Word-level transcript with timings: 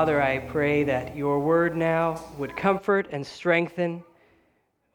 Father, 0.00 0.22
I 0.22 0.38
pray 0.38 0.82
that 0.84 1.14
your 1.14 1.40
word 1.40 1.76
now 1.76 2.24
would 2.38 2.56
comfort 2.56 3.08
and 3.12 3.26
strengthen, 3.26 4.02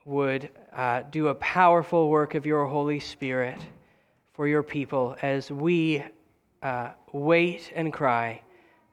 would 0.04 0.50
uh, 0.76 1.04
do 1.12 1.28
a 1.28 1.36
powerful 1.36 2.10
work 2.10 2.34
of 2.34 2.44
your 2.44 2.66
Holy 2.66 3.00
Spirit 3.00 3.60
for 4.34 4.48
your 4.48 4.64
people 4.64 5.16
as 5.22 5.52
we 5.52 6.04
uh, 6.64 6.90
wait 7.12 7.72
and 7.76 7.94
cry, 7.94 8.42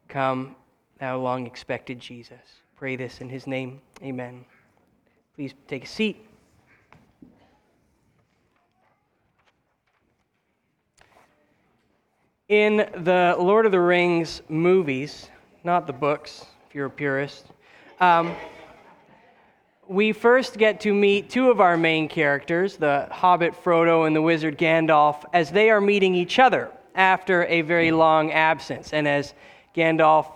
Come, 0.09 0.55
thou 1.01 1.17
long 1.17 1.47
expected 1.47 1.99
Jesus. 1.99 2.61
Pray 2.77 2.95
this 2.95 3.23
in 3.23 3.31
his 3.31 3.47
name. 3.47 3.81
Amen. 4.03 4.45
Please 5.35 5.55
take 5.67 5.85
a 5.85 5.89
seat. 5.89 6.27
In 12.51 12.77
the 12.99 13.35
Lord 13.39 13.65
of 13.65 13.73
the 13.73 13.81
Rings 13.81 14.43
movies, 14.51 15.31
not 15.65 15.87
the 15.87 15.93
books, 15.93 16.45
if 16.69 16.75
you're 16.75 16.87
a 16.87 16.91
purist, 16.91 17.47
um, 18.01 18.35
we 19.89 20.13
first 20.13 20.59
get 20.59 20.81
to 20.81 20.93
meet 20.93 21.31
two 21.31 21.51
of 21.51 21.61
our 21.61 21.77
main 21.77 22.09
characters, 22.09 22.77
the 22.77 23.09
hobbit 23.11 23.55
Frodo 23.55 24.07
and 24.07 24.17
the 24.17 24.23
wizard 24.23 24.59
Gandalf, 24.59 25.25
as 25.33 25.51
they 25.51 25.71
are 25.71 25.81
meeting 25.81 26.15
each 26.15 26.39
other 26.39 26.71
after 26.95 27.45
a 27.45 27.63
very 27.63 27.93
long 27.93 28.33
absence. 28.33 28.93
And 28.93 29.07
as 29.07 29.35
Gandalf 29.75 30.27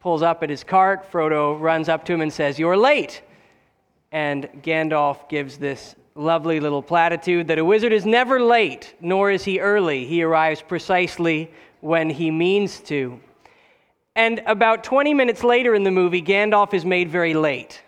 pulls 0.00 0.22
up 0.22 0.42
at 0.42 0.50
his 0.50 0.62
cart, 0.62 1.10
Frodo 1.10 1.58
runs 1.60 1.88
up 1.88 2.04
to 2.06 2.12
him 2.12 2.20
and 2.20 2.32
says, 2.32 2.58
You're 2.58 2.76
late. 2.76 3.22
And 4.12 4.48
Gandalf 4.62 5.28
gives 5.28 5.58
this 5.58 5.94
lovely 6.14 6.60
little 6.60 6.82
platitude 6.82 7.48
that 7.48 7.58
a 7.58 7.64
wizard 7.64 7.92
is 7.92 8.06
never 8.06 8.40
late, 8.40 8.94
nor 9.00 9.30
is 9.30 9.44
he 9.44 9.60
early. 9.60 10.04
He 10.06 10.22
arrives 10.22 10.62
precisely 10.62 11.50
when 11.80 12.10
he 12.10 12.30
means 12.30 12.80
to. 12.82 13.20
And 14.18 14.42
about 14.46 14.82
20 14.82 15.14
minutes 15.14 15.44
later 15.44 15.76
in 15.76 15.84
the 15.84 15.92
movie, 15.92 16.20
Gandalf 16.20 16.74
is 16.74 16.84
made 16.84 17.08
very 17.08 17.34
late. 17.34 17.80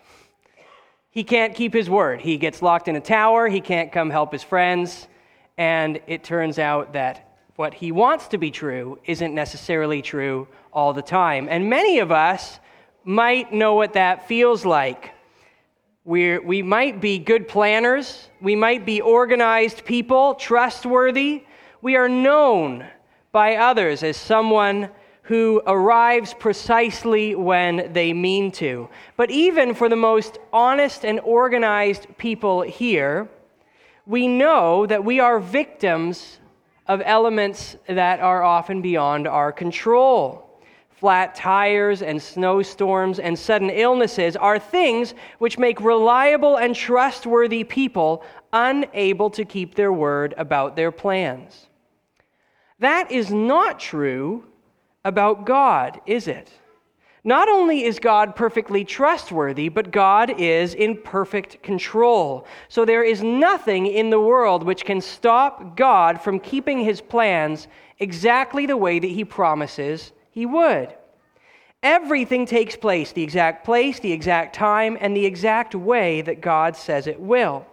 He 1.09 1.25
can't 1.25 1.53
keep 1.53 1.73
his 1.73 1.89
word. 1.89 2.21
He 2.21 2.37
gets 2.37 2.61
locked 2.61 2.87
in 2.87 2.95
a 2.95 3.01
tower, 3.01 3.49
he 3.49 3.59
can't 3.59 3.91
come 3.91 4.09
help 4.09 4.31
his 4.31 4.41
friends, 4.41 5.09
and 5.57 5.99
it 6.07 6.23
turns 6.23 6.57
out 6.57 6.93
that 6.93 7.35
what 7.57 7.73
he 7.73 7.91
wants 7.91 8.29
to 8.29 8.37
be 8.37 8.49
true 8.49 8.97
isn't 9.03 9.35
necessarily 9.35 10.01
true 10.01 10.47
all 10.71 10.93
the 10.93 11.01
time. 11.01 11.49
And 11.49 11.69
many 11.69 11.99
of 11.99 12.13
us 12.13 12.61
might 13.03 13.51
know 13.51 13.73
what 13.73 13.91
that 13.91 14.25
feels 14.29 14.63
like. 14.63 15.11
We're, 16.05 16.41
we 16.41 16.61
might 16.61 17.01
be 17.01 17.19
good 17.19 17.49
planners, 17.49 18.29
we 18.39 18.55
might 18.55 18.85
be 18.85 19.01
organized 19.01 19.83
people, 19.83 20.35
trustworthy. 20.35 21.43
We 21.81 21.97
are 21.97 22.07
known 22.07 22.87
by 23.33 23.57
others 23.57 24.01
as 24.01 24.15
someone 24.15 24.91
who 25.23 25.61
arrives 25.67 26.33
precisely 26.33 27.35
when 27.35 27.91
they 27.93 28.11
mean 28.13 28.51
to. 28.51 28.89
But 29.15 29.29
even 29.29 29.73
for 29.73 29.87
the 29.87 29.95
most 29.95 30.39
honest 30.51 31.05
and 31.05 31.19
organized 31.19 32.07
people 32.17 32.61
here, 32.61 33.29
we 34.05 34.27
know 34.27 34.85
that 34.87 35.05
we 35.05 35.19
are 35.19 35.39
victims 35.39 36.39
of 36.87 37.01
elements 37.05 37.77
that 37.87 38.19
are 38.19 38.43
often 38.43 38.81
beyond 38.81 39.27
our 39.27 39.51
control. 39.51 40.47
Flat 40.89 41.33
tires 41.35 42.01
and 42.01 42.21
snowstorms 42.21 43.19
and 43.19 43.37
sudden 43.37 43.69
illnesses 43.69 44.35
are 44.35 44.59
things 44.59 45.13
which 45.39 45.57
make 45.57 45.81
reliable 45.81 46.57
and 46.57 46.75
trustworthy 46.75 47.63
people 47.63 48.23
unable 48.53 49.29
to 49.29 49.45
keep 49.45 49.75
their 49.75 49.93
word 49.93 50.33
about 50.37 50.75
their 50.75 50.91
plans. 50.91 51.67
That 52.79 53.11
is 53.11 53.31
not 53.31 53.79
true 53.79 54.43
about 55.03 55.45
God, 55.45 55.99
is 56.05 56.27
it? 56.27 56.51
Not 57.23 57.49
only 57.49 57.83
is 57.83 57.99
God 57.99 58.35
perfectly 58.35 58.83
trustworthy, 58.83 59.69
but 59.69 59.91
God 59.91 60.33
is 60.39 60.73
in 60.73 60.97
perfect 60.97 61.61
control. 61.61 62.47
So 62.67 62.83
there 62.83 63.03
is 63.03 63.21
nothing 63.21 63.85
in 63.85 64.09
the 64.09 64.19
world 64.19 64.63
which 64.63 64.85
can 64.85 65.01
stop 65.01 65.77
God 65.77 66.19
from 66.19 66.39
keeping 66.39 66.79
his 66.79 66.99
plans 66.99 67.67
exactly 67.99 68.65
the 68.65 68.77
way 68.77 68.97
that 68.97 69.07
he 69.07 69.23
promises 69.23 70.11
he 70.31 70.47
would. 70.47 70.95
Everything 71.83 72.45
takes 72.45 72.75
place 72.75 73.11
the 73.11 73.23
exact 73.23 73.65
place, 73.65 73.99
the 73.99 74.11
exact 74.11 74.55
time, 74.55 74.97
and 74.99 75.15
the 75.15 75.25
exact 75.25 75.75
way 75.75 76.21
that 76.21 76.41
God 76.41 76.75
says 76.75 77.05
it 77.05 77.19
will. 77.19 77.65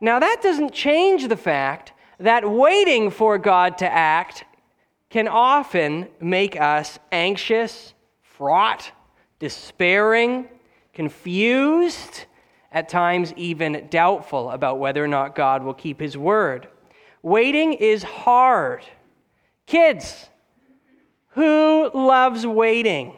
Now, 0.00 0.18
that 0.18 0.42
doesn't 0.42 0.72
change 0.72 1.28
the 1.28 1.36
fact 1.36 1.92
that 2.18 2.48
waiting 2.48 3.10
for 3.10 3.38
God 3.38 3.78
to 3.78 3.92
act 3.92 4.44
can 5.10 5.28
often 5.28 6.08
make 6.20 6.60
us 6.60 6.98
anxious, 7.12 7.94
fraught, 8.22 8.90
despairing, 9.38 10.48
confused, 10.92 12.26
at 12.76 12.90
times 12.90 13.32
even 13.36 13.86
doubtful 13.90 14.50
about 14.50 14.78
whether 14.78 15.02
or 15.02 15.08
not 15.08 15.34
God 15.34 15.62
will 15.62 15.72
keep 15.72 15.98
his 15.98 16.16
word. 16.18 16.68
Waiting 17.22 17.72
is 17.72 18.02
hard. 18.02 18.84
Kids, 19.64 20.28
who 21.28 21.90
loves 21.94 22.46
waiting? 22.46 23.14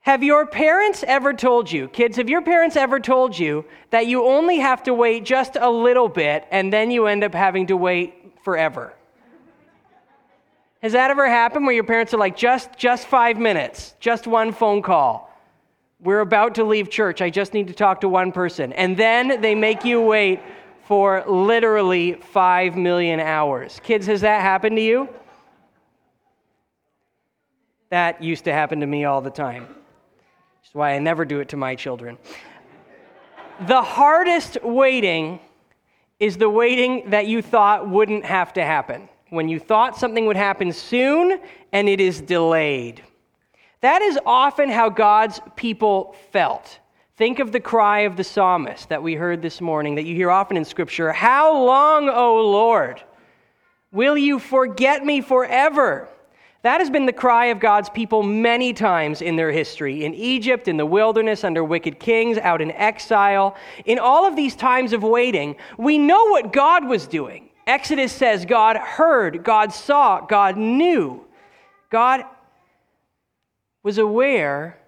Have 0.00 0.22
your 0.22 0.46
parents 0.46 1.04
ever 1.06 1.34
told 1.34 1.70
you, 1.70 1.88
kids, 1.88 2.16
have 2.16 2.30
your 2.30 2.40
parents 2.40 2.76
ever 2.76 2.98
told 2.98 3.38
you 3.38 3.66
that 3.90 4.06
you 4.06 4.24
only 4.24 4.56
have 4.56 4.82
to 4.84 4.94
wait 4.94 5.26
just 5.26 5.56
a 5.56 5.70
little 5.70 6.08
bit 6.08 6.46
and 6.50 6.72
then 6.72 6.90
you 6.90 7.06
end 7.06 7.22
up 7.22 7.34
having 7.34 7.66
to 7.66 7.76
wait 7.76 8.17
forever? 8.48 8.94
Has 10.80 10.92
that 10.92 11.10
ever 11.10 11.28
happened 11.28 11.66
where 11.66 11.74
your 11.74 11.84
parents 11.84 12.14
are 12.14 12.16
like, 12.16 12.34
just, 12.34 12.78
just 12.78 13.06
five 13.06 13.36
minutes, 13.36 13.94
just 14.00 14.26
one 14.26 14.52
phone 14.52 14.80
call? 14.80 15.30
We're 16.00 16.20
about 16.20 16.54
to 16.54 16.64
leave 16.64 16.88
church. 16.88 17.20
I 17.20 17.28
just 17.28 17.52
need 17.52 17.66
to 17.68 17.74
talk 17.74 18.00
to 18.00 18.08
one 18.08 18.32
person. 18.32 18.72
And 18.72 18.96
then 18.96 19.42
they 19.42 19.54
make 19.54 19.84
you 19.84 20.00
wait 20.00 20.40
for 20.86 21.22
literally 21.28 22.14
five 22.14 22.74
million 22.74 23.20
hours. 23.20 23.82
Kids, 23.82 24.06
has 24.06 24.22
that 24.22 24.40
happened 24.40 24.76
to 24.76 24.82
you? 24.82 25.10
That 27.90 28.22
used 28.22 28.44
to 28.44 28.52
happen 28.54 28.80
to 28.80 28.86
me 28.86 29.04
all 29.04 29.20
the 29.20 29.28
time. 29.28 29.64
Which 29.64 30.70
is 30.70 30.74
why 30.74 30.94
I 30.94 31.00
never 31.00 31.26
do 31.26 31.40
it 31.40 31.50
to 31.50 31.58
my 31.58 31.74
children. 31.74 32.16
The 33.66 33.82
hardest 33.82 34.56
waiting 34.62 35.40
is 36.20 36.36
the 36.36 36.50
waiting 36.50 37.10
that 37.10 37.26
you 37.26 37.42
thought 37.42 37.88
wouldn't 37.88 38.24
have 38.24 38.52
to 38.54 38.64
happen. 38.64 39.08
When 39.30 39.48
you 39.48 39.60
thought 39.60 39.96
something 39.96 40.26
would 40.26 40.36
happen 40.36 40.72
soon 40.72 41.40
and 41.72 41.88
it 41.88 42.00
is 42.00 42.20
delayed. 42.20 43.02
That 43.80 44.02
is 44.02 44.18
often 44.26 44.70
how 44.70 44.88
God's 44.88 45.40
people 45.54 46.16
felt. 46.32 46.80
Think 47.16 47.38
of 47.38 47.52
the 47.52 47.60
cry 47.60 48.00
of 48.00 48.16
the 48.16 48.24
psalmist 48.24 48.88
that 48.88 49.02
we 49.02 49.14
heard 49.14 49.42
this 49.42 49.60
morning, 49.60 49.96
that 49.96 50.04
you 50.04 50.14
hear 50.14 50.30
often 50.30 50.56
in 50.56 50.64
Scripture 50.64 51.12
How 51.12 51.64
long, 51.64 52.08
O 52.08 52.36
Lord? 52.36 53.02
Will 53.92 54.18
you 54.18 54.38
forget 54.38 55.04
me 55.04 55.20
forever? 55.20 56.08
That 56.62 56.80
has 56.80 56.90
been 56.90 57.06
the 57.06 57.12
cry 57.12 57.46
of 57.46 57.60
God's 57.60 57.88
people 57.88 58.22
many 58.22 58.72
times 58.72 59.22
in 59.22 59.36
their 59.36 59.52
history 59.52 60.04
in 60.04 60.12
Egypt, 60.14 60.66
in 60.66 60.76
the 60.76 60.86
wilderness, 60.86 61.44
under 61.44 61.62
wicked 61.62 62.00
kings, 62.00 62.36
out 62.38 62.60
in 62.60 62.72
exile. 62.72 63.56
In 63.84 63.98
all 63.98 64.26
of 64.26 64.34
these 64.34 64.56
times 64.56 64.92
of 64.92 65.02
waiting, 65.02 65.56
we 65.78 65.98
know 65.98 66.26
what 66.26 66.52
God 66.52 66.86
was 66.86 67.06
doing. 67.06 67.50
Exodus 67.66 68.12
says 68.12 68.44
God 68.44 68.76
heard, 68.76 69.44
God 69.44 69.72
saw, 69.72 70.24
God 70.24 70.56
knew. 70.56 71.24
God 71.90 72.24
was 73.82 73.98
aware 73.98 74.78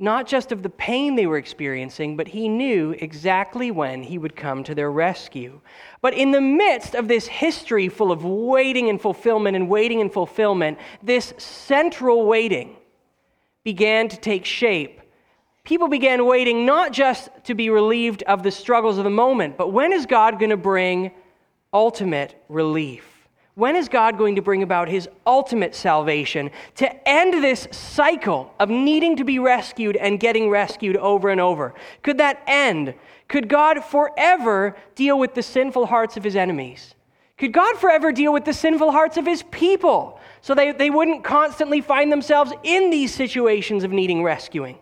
not 0.00 0.28
just 0.28 0.52
of 0.52 0.62
the 0.62 0.70
pain 0.70 1.16
they 1.16 1.26
were 1.26 1.38
experiencing, 1.38 2.16
but 2.16 2.28
he 2.28 2.48
knew 2.48 2.92
exactly 2.92 3.70
when 3.70 4.02
he 4.02 4.16
would 4.16 4.36
come 4.36 4.62
to 4.62 4.74
their 4.74 4.92
rescue. 4.92 5.60
But 6.00 6.14
in 6.14 6.30
the 6.30 6.40
midst 6.40 6.94
of 6.94 7.08
this 7.08 7.26
history 7.26 7.88
full 7.88 8.12
of 8.12 8.24
waiting 8.24 8.88
and 8.88 9.00
fulfillment 9.00 9.56
and 9.56 9.68
waiting 9.68 10.00
and 10.00 10.12
fulfillment, 10.12 10.78
this 11.02 11.34
central 11.38 12.26
waiting 12.26 12.76
began 13.64 14.08
to 14.08 14.16
take 14.16 14.44
shape. 14.44 15.00
People 15.64 15.88
began 15.88 16.24
waiting 16.24 16.64
not 16.64 16.92
just 16.92 17.28
to 17.44 17.54
be 17.54 17.68
relieved 17.68 18.22
of 18.22 18.42
the 18.42 18.52
struggles 18.52 18.98
of 18.98 19.04
the 19.04 19.10
moment, 19.10 19.58
but 19.58 19.72
when 19.72 19.92
is 19.92 20.06
God 20.06 20.38
going 20.38 20.50
to 20.50 20.56
bring 20.56 21.10
ultimate 21.72 22.40
relief? 22.48 23.07
When 23.58 23.74
is 23.74 23.88
God 23.88 24.18
going 24.18 24.36
to 24.36 24.40
bring 24.40 24.62
about 24.62 24.88
his 24.88 25.08
ultimate 25.26 25.74
salvation 25.74 26.52
to 26.76 27.08
end 27.08 27.42
this 27.42 27.66
cycle 27.72 28.54
of 28.60 28.70
needing 28.70 29.16
to 29.16 29.24
be 29.24 29.40
rescued 29.40 29.96
and 29.96 30.20
getting 30.20 30.48
rescued 30.48 30.96
over 30.96 31.28
and 31.28 31.40
over? 31.40 31.74
Could 32.04 32.18
that 32.18 32.40
end? 32.46 32.94
Could 33.26 33.48
God 33.48 33.82
forever 33.82 34.76
deal 34.94 35.18
with 35.18 35.34
the 35.34 35.42
sinful 35.42 35.86
hearts 35.86 36.16
of 36.16 36.22
his 36.22 36.36
enemies? 36.36 36.94
Could 37.36 37.52
God 37.52 37.76
forever 37.78 38.12
deal 38.12 38.32
with 38.32 38.44
the 38.44 38.52
sinful 38.52 38.92
hearts 38.92 39.16
of 39.16 39.26
his 39.26 39.42
people 39.42 40.20
so 40.40 40.54
they, 40.54 40.70
they 40.70 40.88
wouldn't 40.88 41.24
constantly 41.24 41.80
find 41.80 42.12
themselves 42.12 42.52
in 42.62 42.90
these 42.90 43.12
situations 43.12 43.82
of 43.82 43.90
needing 43.90 44.22
rescuing? 44.22 44.78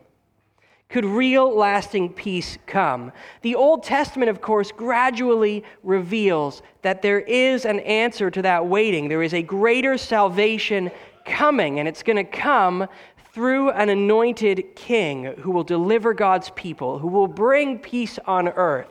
Could 0.89 1.05
real 1.05 1.55
lasting 1.55 2.13
peace 2.13 2.59
come? 2.67 3.13
The 3.43 3.55
Old 3.55 3.83
Testament, 3.83 4.31
of 4.31 4.41
course, 4.41 4.71
gradually 4.71 5.65
reveals 5.83 6.63
that 6.83 7.03
there 7.03 7.21
is 7.21 7.65
an 7.65 7.81
answer 7.81 8.31
to 8.31 8.43
that 8.43 8.67
waiting. 8.67 9.09
There 9.09 9.23
is 9.23 9.35
a 9.35 9.43
greater 9.43 9.99
salvation 9.99 10.91
coming, 11.25 11.81
and 11.81 11.89
it's 11.89 12.05
going 12.05 12.17
to 12.17 12.25
come 12.25 12.87
through 13.33 13.71
an 13.73 13.89
anointed 13.89 14.77
king 14.77 15.25
who 15.41 15.51
will 15.51 15.65
deliver 15.65 16.15
God's 16.15 16.51
people, 16.51 16.99
who 16.99 17.09
will 17.09 17.27
bring 17.27 17.79
peace 17.79 18.19
on 18.25 18.49
earth. 18.49 18.89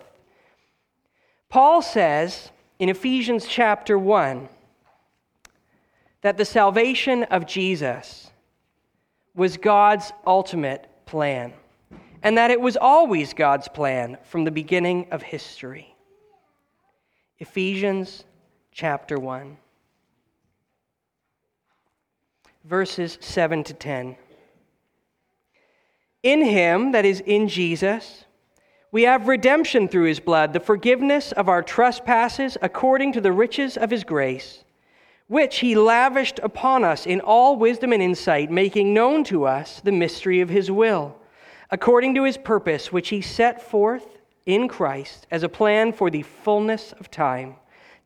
Paul 1.49 1.81
says 1.81 2.51
in 2.77 2.89
Ephesians 2.89 3.47
chapter 3.47 3.97
1 3.97 4.49
that 6.21 6.37
the 6.37 6.45
salvation 6.45 7.23
of 7.23 7.47
Jesus 7.47 8.29
was 9.33 9.57
God's 9.57 10.11
ultimate 10.27 10.89
plan, 11.05 11.53
and 12.25 12.39
that 12.39 12.49
it 12.49 12.59
was 12.59 12.75
always 12.75 13.35
God's 13.35 13.67
plan 13.67 14.17
from 14.23 14.45
the 14.45 14.51
beginning 14.51 15.05
of 15.11 15.21
history. 15.21 15.95
Ephesians 17.37 18.23
chapter 18.71 19.19
1, 19.19 19.57
verses 22.63 23.19
7 23.21 23.63
to 23.65 23.75
10. 23.75 24.15
In 26.23 26.41
him, 26.43 26.93
that 26.93 27.05
is, 27.05 27.19
in 27.19 27.47
Jesus, 27.47 28.25
we 28.91 29.03
have 29.03 29.27
redemption 29.27 29.87
through 29.87 30.07
his 30.07 30.19
blood, 30.19 30.51
the 30.51 30.59
forgiveness 30.59 31.31
of 31.31 31.47
our 31.47 31.61
trespasses 31.61 32.57
according 32.59 33.13
to 33.13 33.21
the 33.21 33.31
riches 33.31 33.77
of 33.77 33.91
his 33.91 34.03
grace, 34.03 34.63
which 35.27 35.59
he 35.59 35.75
lavished 35.75 36.39
upon 36.39 36.83
us 36.83 37.05
in 37.05 37.21
all 37.21 37.55
wisdom 37.55 37.93
and 37.93 38.01
insight, 38.01 38.49
making 38.49 38.95
known 38.95 39.23
to 39.25 39.45
us 39.45 39.79
the 39.81 39.91
mystery 39.91 40.41
of 40.41 40.49
his 40.49 40.71
will, 40.71 41.15
according 41.71 42.15
to 42.15 42.23
his 42.23 42.37
purpose, 42.37 42.91
which 42.91 43.09
he 43.09 43.21
set 43.21 43.61
forth 43.61 44.05
in 44.45 44.67
Christ 44.67 45.27
as 45.31 45.43
a 45.43 45.49
plan 45.49 45.91
for 45.91 46.09
the 46.09 46.21
fullness 46.21 46.93
of 46.99 47.09
time, 47.09 47.55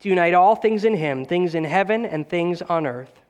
to 0.00 0.08
unite 0.08 0.34
all 0.34 0.56
things 0.56 0.84
in 0.84 0.94
him, 0.94 1.24
things 1.24 1.54
in 1.54 1.64
heaven 1.64 2.06
and 2.06 2.28
things 2.28 2.62
on 2.62 2.86
earth. 2.86 3.20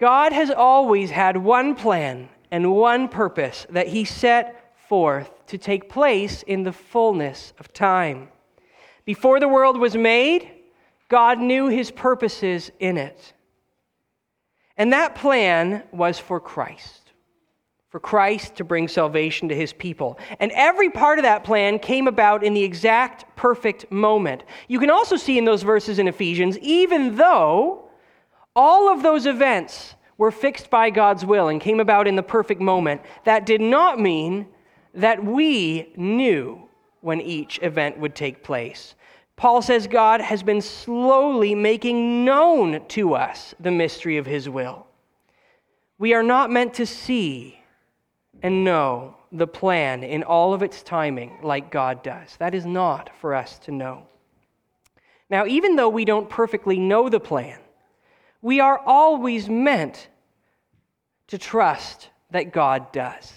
God 0.00 0.32
has 0.32 0.50
always 0.50 1.10
had 1.10 1.36
one 1.36 1.76
plan 1.76 2.28
and 2.50 2.72
one 2.72 3.08
purpose 3.08 3.66
that 3.70 3.88
he 3.88 4.04
set 4.04 4.74
forth 4.88 5.46
to 5.46 5.56
take 5.56 5.88
place 5.88 6.42
in 6.42 6.64
the 6.64 6.72
fullness 6.72 7.52
of 7.58 7.72
time. 7.72 8.28
Before 9.04 9.38
the 9.38 9.48
world 9.48 9.78
was 9.78 9.96
made, 9.96 10.50
God 11.08 11.38
knew 11.38 11.68
his 11.68 11.90
purposes 11.90 12.72
in 12.80 12.96
it. 12.96 13.32
And 14.76 14.92
that 14.92 15.14
plan 15.14 15.84
was 15.92 16.18
for 16.18 16.40
Christ 16.40 17.01
for 17.92 18.00
Christ 18.00 18.56
to 18.56 18.64
bring 18.64 18.88
salvation 18.88 19.50
to 19.50 19.54
his 19.54 19.74
people. 19.74 20.18
And 20.40 20.50
every 20.52 20.88
part 20.88 21.18
of 21.18 21.24
that 21.24 21.44
plan 21.44 21.78
came 21.78 22.08
about 22.08 22.42
in 22.42 22.54
the 22.54 22.64
exact 22.64 23.36
perfect 23.36 23.92
moment. 23.92 24.44
You 24.66 24.80
can 24.80 24.88
also 24.88 25.16
see 25.16 25.36
in 25.36 25.44
those 25.44 25.62
verses 25.62 25.98
in 25.98 26.08
Ephesians, 26.08 26.58
even 26.60 27.16
though 27.16 27.90
all 28.56 28.90
of 28.90 29.02
those 29.02 29.26
events 29.26 29.94
were 30.16 30.30
fixed 30.30 30.70
by 30.70 30.88
God's 30.88 31.26
will 31.26 31.48
and 31.48 31.60
came 31.60 31.80
about 31.80 32.08
in 32.08 32.16
the 32.16 32.22
perfect 32.22 32.62
moment, 32.62 33.02
that 33.24 33.44
did 33.44 33.60
not 33.60 34.00
mean 34.00 34.46
that 34.94 35.22
we 35.22 35.92
knew 35.94 36.66
when 37.02 37.20
each 37.20 37.58
event 37.60 37.98
would 37.98 38.14
take 38.14 38.42
place. 38.42 38.94
Paul 39.36 39.60
says 39.60 39.86
God 39.86 40.22
has 40.22 40.42
been 40.42 40.62
slowly 40.62 41.54
making 41.54 42.24
known 42.24 42.86
to 42.88 43.12
us 43.12 43.54
the 43.60 43.70
mystery 43.70 44.16
of 44.16 44.24
his 44.24 44.48
will. 44.48 44.86
We 45.98 46.14
are 46.14 46.22
not 46.22 46.50
meant 46.50 46.72
to 46.74 46.86
see 46.86 47.58
and 48.42 48.64
know 48.64 49.16
the 49.30 49.46
plan 49.46 50.02
in 50.02 50.22
all 50.22 50.52
of 50.52 50.62
its 50.62 50.82
timing 50.82 51.38
like 51.42 51.70
God 51.70 52.02
does. 52.02 52.36
That 52.38 52.54
is 52.54 52.66
not 52.66 53.10
for 53.20 53.34
us 53.34 53.58
to 53.60 53.70
know. 53.70 54.06
Now, 55.30 55.46
even 55.46 55.76
though 55.76 55.88
we 55.88 56.04
don't 56.04 56.28
perfectly 56.28 56.78
know 56.78 57.08
the 57.08 57.20
plan, 57.20 57.58
we 58.42 58.60
are 58.60 58.78
always 58.78 59.48
meant 59.48 60.08
to 61.28 61.38
trust 61.38 62.10
that 62.32 62.52
God 62.52 62.92
does. 62.92 63.32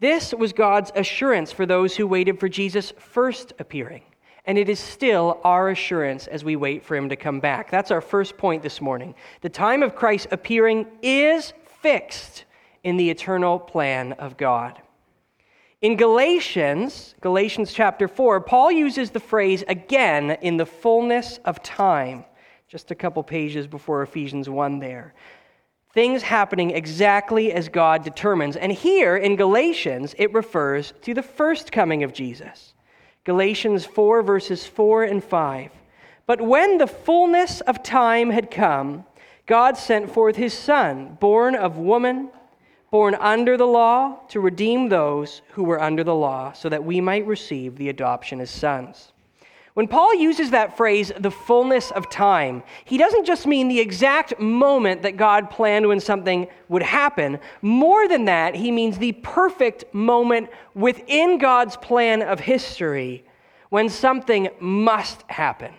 This 0.00 0.32
was 0.32 0.52
God's 0.52 0.92
assurance 0.94 1.52
for 1.52 1.66
those 1.66 1.96
who 1.96 2.06
waited 2.06 2.40
for 2.40 2.48
Jesus' 2.48 2.92
first 2.98 3.52
appearing. 3.58 4.02
And 4.46 4.56
it 4.56 4.68
is 4.68 4.78
still 4.78 5.40
our 5.42 5.70
assurance 5.70 6.26
as 6.26 6.44
we 6.44 6.56
wait 6.56 6.84
for 6.84 6.96
him 6.96 7.08
to 7.08 7.16
come 7.16 7.40
back. 7.40 7.70
That's 7.70 7.90
our 7.90 8.00
first 8.00 8.38
point 8.38 8.62
this 8.62 8.80
morning. 8.80 9.14
The 9.40 9.48
time 9.48 9.82
of 9.82 9.96
Christ 9.96 10.28
appearing 10.30 10.86
is 11.02 11.52
fixed 11.82 12.45
in 12.86 12.96
the 12.96 13.10
eternal 13.10 13.58
plan 13.58 14.12
of 14.12 14.36
God. 14.36 14.80
In 15.82 15.96
Galatians, 15.96 17.16
Galatians 17.20 17.72
chapter 17.72 18.06
4, 18.06 18.40
Paul 18.42 18.70
uses 18.70 19.10
the 19.10 19.18
phrase 19.18 19.64
again 19.66 20.38
in 20.40 20.56
the 20.56 20.64
fullness 20.64 21.40
of 21.44 21.64
time, 21.64 22.24
just 22.68 22.92
a 22.92 22.94
couple 22.94 23.24
pages 23.24 23.66
before 23.66 24.02
Ephesians 24.02 24.48
1 24.48 24.78
there 24.78 25.14
things 25.96 26.20
happening 26.20 26.72
exactly 26.72 27.54
as 27.54 27.70
God 27.70 28.04
determines. 28.04 28.56
And 28.56 28.70
here 28.70 29.16
in 29.16 29.34
Galatians, 29.34 30.14
it 30.18 30.30
refers 30.34 30.92
to 31.00 31.14
the 31.14 31.22
first 31.22 31.72
coming 31.72 32.04
of 32.04 32.12
Jesus. 32.12 32.74
Galatians 33.24 33.86
4, 33.86 34.20
verses 34.22 34.66
4 34.66 35.04
and 35.04 35.24
5. 35.24 35.70
But 36.26 36.42
when 36.42 36.76
the 36.76 36.86
fullness 36.86 37.62
of 37.62 37.82
time 37.82 38.28
had 38.28 38.50
come, 38.50 39.06
God 39.46 39.78
sent 39.78 40.12
forth 40.12 40.36
his 40.36 40.52
Son, 40.52 41.16
born 41.18 41.54
of 41.54 41.78
woman, 41.78 42.28
born 42.90 43.14
under 43.16 43.56
the 43.56 43.66
law, 43.66 44.18
to 44.28 44.40
redeem 44.40 44.88
those 44.88 45.42
who 45.52 45.64
were 45.64 45.80
under 45.80 46.04
the 46.04 46.14
law, 46.14 46.52
so 46.52 46.68
that 46.68 46.84
we 46.84 47.00
might 47.00 47.26
receive 47.26 47.76
the 47.76 47.88
adoption 47.88 48.40
as 48.40 48.50
sons. 48.50 49.12
When 49.74 49.88
Paul 49.88 50.14
uses 50.14 50.52
that 50.52 50.74
phrase, 50.74 51.12
the 51.18 51.30
fullness 51.30 51.90
of 51.90 52.08
time, 52.08 52.62
he 52.86 52.96
doesn't 52.96 53.26
just 53.26 53.46
mean 53.46 53.68
the 53.68 53.80
exact 53.80 54.40
moment 54.40 55.02
that 55.02 55.18
God 55.18 55.50
planned 55.50 55.86
when 55.86 56.00
something 56.00 56.48
would 56.70 56.82
happen. 56.82 57.38
More 57.60 58.08
than 58.08 58.24
that, 58.24 58.54
he 58.54 58.72
means 58.72 58.96
the 58.96 59.12
perfect 59.12 59.84
moment 59.92 60.48
within 60.74 61.36
God's 61.36 61.76
plan 61.76 62.22
of 62.22 62.40
history 62.40 63.22
when 63.68 63.90
something 63.90 64.48
must 64.60 65.22
happen. 65.28 65.74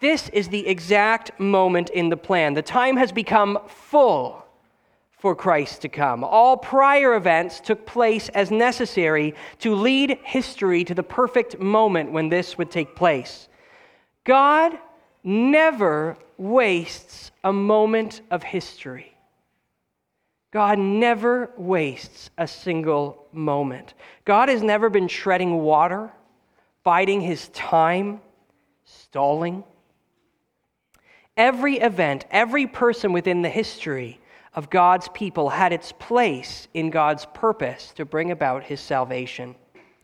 This 0.00 0.28
is 0.30 0.48
the 0.48 0.66
exact 0.66 1.38
moment 1.38 1.90
in 1.90 2.08
the 2.08 2.16
plan. 2.16 2.54
The 2.54 2.62
time 2.62 2.96
has 2.96 3.12
become 3.12 3.60
full 3.68 4.39
for 5.20 5.36
Christ 5.36 5.82
to 5.82 5.88
come. 5.88 6.24
All 6.24 6.56
prior 6.56 7.14
events 7.14 7.60
took 7.60 7.84
place 7.84 8.30
as 8.30 8.50
necessary 8.50 9.34
to 9.58 9.74
lead 9.74 10.18
history 10.24 10.82
to 10.84 10.94
the 10.94 11.02
perfect 11.02 11.58
moment 11.58 12.10
when 12.10 12.30
this 12.30 12.56
would 12.56 12.70
take 12.70 12.96
place. 12.96 13.48
God 14.24 14.78
never 15.22 16.16
wastes 16.38 17.32
a 17.44 17.52
moment 17.52 18.22
of 18.30 18.42
history. 18.42 19.14
God 20.52 20.78
never 20.78 21.50
wastes 21.56 22.30
a 22.38 22.46
single 22.46 23.26
moment. 23.32 23.94
God 24.24 24.48
has 24.48 24.62
never 24.62 24.88
been 24.88 25.06
treading 25.06 25.58
water, 25.58 26.10
biding 26.82 27.20
his 27.20 27.48
time, 27.48 28.20
stalling. 28.84 29.64
Every 31.36 31.78
event, 31.78 32.24
every 32.30 32.66
person 32.66 33.12
within 33.12 33.42
the 33.42 33.48
history 33.48 34.19
of 34.54 34.70
God's 34.70 35.08
people 35.08 35.48
had 35.48 35.72
its 35.72 35.92
place 35.92 36.68
in 36.74 36.90
God's 36.90 37.26
purpose 37.34 37.92
to 37.96 38.04
bring 38.04 38.30
about 38.30 38.64
his 38.64 38.80
salvation 38.80 39.54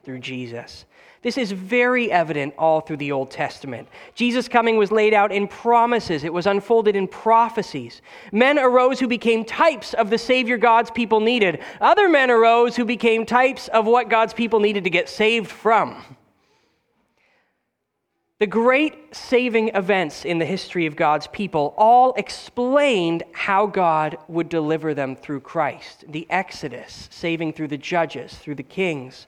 through 0.05 0.21
Jesus. 0.21 0.85
This 1.23 1.39
is 1.39 1.51
very 1.51 2.13
evident 2.13 2.55
all 2.57 2.81
through 2.81 2.99
the 2.99 3.11
Old 3.11 3.33
Testament. 3.33 3.89
Jesus' 4.15 4.47
coming 4.47 4.77
was 4.77 4.93
laid 4.93 5.13
out 5.13 5.33
in 5.33 5.49
promises, 5.49 6.23
it 6.23 6.33
was 6.33 6.47
unfolded 6.47 6.95
in 6.95 7.09
prophecies. 7.09 8.01
Men 8.31 8.61
arose 8.61 9.01
who 9.01 9.09
became 9.09 9.45
types 9.45 9.93
of 9.95 10.09
the 10.09 10.19
Savior 10.19 10.57
God's 10.57 10.93
people 10.93 11.19
needed, 11.19 11.61
other 11.81 12.09
men 12.09 12.31
arose 12.31 12.77
who 12.77 12.85
became 12.85 13.27
types 13.27 13.67
of 13.69 13.87
what 13.87 14.09
God's 14.09 14.35
people 14.35 14.61
needed 14.61 14.85
to 14.85 14.91
get 14.91 15.09
saved 15.09 15.51
from. 15.51 16.16
The 18.39 18.47
great 18.47 19.17
saving 19.17 19.69
events 19.69 20.27
in 20.27 20.39
the 20.39 20.45
history 20.45 20.85
of 20.85 20.95
God's 20.95 21.27
people 21.27 21.73
all 21.79 22.13
explained 22.19 23.23
how 23.33 23.65
God 23.65 24.19
would 24.29 24.51
deliver 24.51 24.93
them 24.93 25.17
through 25.17 25.41
Christ. 25.41 26.05
The 26.07 26.27
Exodus, 26.29 27.09
saving 27.11 27.55
through 27.55 27.69
the 27.69 27.79
judges, 27.79 28.35
through 28.35 28.57
the 28.57 28.63
kings. 28.63 29.27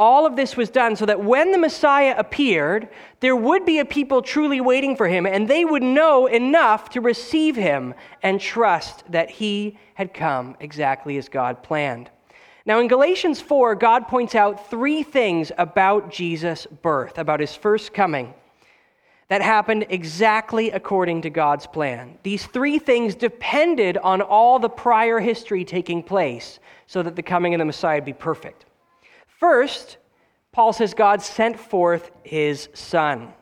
All 0.00 0.26
of 0.26 0.34
this 0.34 0.56
was 0.56 0.68
done 0.68 0.96
so 0.96 1.06
that 1.06 1.22
when 1.22 1.52
the 1.52 1.58
Messiah 1.58 2.16
appeared, 2.18 2.88
there 3.20 3.36
would 3.36 3.64
be 3.64 3.78
a 3.78 3.84
people 3.84 4.20
truly 4.20 4.60
waiting 4.60 4.96
for 4.96 5.06
him, 5.06 5.26
and 5.26 5.46
they 5.46 5.64
would 5.64 5.84
know 5.84 6.26
enough 6.26 6.90
to 6.90 7.00
receive 7.00 7.54
him 7.54 7.94
and 8.20 8.40
trust 8.40 9.04
that 9.12 9.30
he 9.30 9.78
had 9.94 10.12
come 10.12 10.56
exactly 10.58 11.16
as 11.18 11.28
God 11.28 11.62
planned. 11.62 12.10
Now, 12.66 12.80
in 12.80 12.88
Galatians 12.88 13.40
4, 13.40 13.76
God 13.76 14.08
points 14.08 14.34
out 14.34 14.68
three 14.68 15.04
things 15.04 15.52
about 15.56 16.10
Jesus' 16.10 16.66
birth, 16.66 17.16
about 17.16 17.38
his 17.38 17.54
first 17.54 17.94
coming 17.94 18.34
that 19.30 19.42
happened 19.42 19.86
exactly 19.90 20.72
according 20.72 21.22
to 21.22 21.30
God's 21.30 21.64
plan. 21.64 22.18
These 22.24 22.46
three 22.46 22.80
things 22.80 23.14
depended 23.14 23.96
on 23.96 24.20
all 24.20 24.58
the 24.58 24.68
prior 24.68 25.20
history 25.20 25.64
taking 25.64 26.02
place 26.02 26.58
so 26.88 27.00
that 27.00 27.14
the 27.14 27.22
coming 27.22 27.54
of 27.54 27.60
the 27.60 27.64
Messiah 27.64 27.98
would 27.98 28.04
be 28.04 28.12
perfect. 28.12 28.64
First, 29.28 29.98
Paul 30.50 30.72
says 30.72 30.94
God 30.94 31.22
sent 31.22 31.60
forth 31.60 32.10
his 32.24 32.68
Son. 32.74 33.32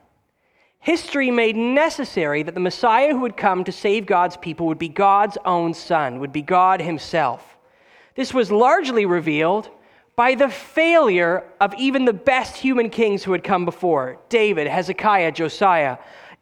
history 0.80 1.30
made 1.30 1.56
necessary 1.56 2.42
that 2.42 2.54
the 2.54 2.60
Messiah 2.60 3.12
who 3.12 3.20
would 3.20 3.36
come 3.36 3.64
to 3.64 3.72
save 3.72 4.06
God's 4.06 4.36
people 4.36 4.66
would 4.66 4.78
be 4.78 4.88
God's 4.88 5.38
own 5.44 5.74
Son, 5.74 6.20
would 6.20 6.32
be 6.32 6.42
God 6.42 6.80
Himself. 6.80 7.58
This 8.14 8.34
was 8.34 8.50
largely 8.50 9.06
revealed 9.06 9.70
by 10.18 10.34
the 10.34 10.48
failure 10.48 11.44
of 11.60 11.72
even 11.74 12.04
the 12.04 12.12
best 12.12 12.56
human 12.56 12.90
kings 12.90 13.22
who 13.22 13.30
had 13.30 13.44
come 13.44 13.64
before 13.64 14.18
David, 14.28 14.66
Hezekiah, 14.66 15.30
Josiah. 15.30 15.98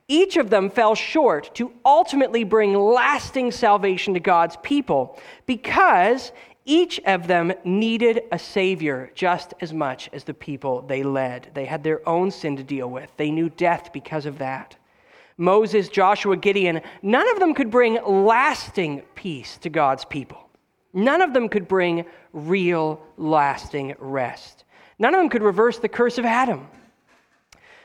Each 0.08 0.38
of 0.38 0.48
them 0.48 0.70
fell 0.70 0.94
short 0.94 1.54
to 1.56 1.70
ultimately 1.84 2.42
bring 2.42 2.72
lasting 2.72 3.50
salvation 3.50 4.14
to 4.14 4.20
God's 4.20 4.56
people 4.62 5.20
because 5.44 6.32
each 6.64 6.98
of 7.00 7.26
them 7.26 7.52
needed 7.64 8.22
a 8.32 8.38
Savior 8.38 9.10
just 9.14 9.52
as 9.60 9.74
much 9.74 10.08
as 10.14 10.24
the 10.24 10.32
people 10.32 10.80
they 10.80 11.02
led. 11.02 11.50
They 11.52 11.66
had 11.66 11.84
their 11.84 12.08
own 12.08 12.30
sin 12.30 12.56
to 12.56 12.64
deal 12.64 12.88
with, 12.88 13.10
they 13.18 13.30
knew 13.30 13.50
death 13.50 13.90
because 13.92 14.24
of 14.24 14.38
that. 14.38 14.74
Moses, 15.36 15.90
Joshua, 15.90 16.38
Gideon, 16.38 16.80
none 17.02 17.28
of 17.28 17.40
them 17.40 17.52
could 17.52 17.70
bring 17.70 18.02
lasting 18.06 19.02
peace 19.14 19.58
to 19.58 19.68
God's 19.68 20.06
people. 20.06 20.45
None 20.96 21.22
of 21.22 21.32
them 21.32 21.48
could 21.48 21.68
bring 21.68 22.06
real, 22.32 23.00
lasting 23.16 23.94
rest. 24.00 24.64
None 24.98 25.14
of 25.14 25.20
them 25.20 25.28
could 25.28 25.44
reverse 25.44 25.78
the 25.78 25.88
curse 25.88 26.18
of 26.18 26.24
Adam. 26.24 26.66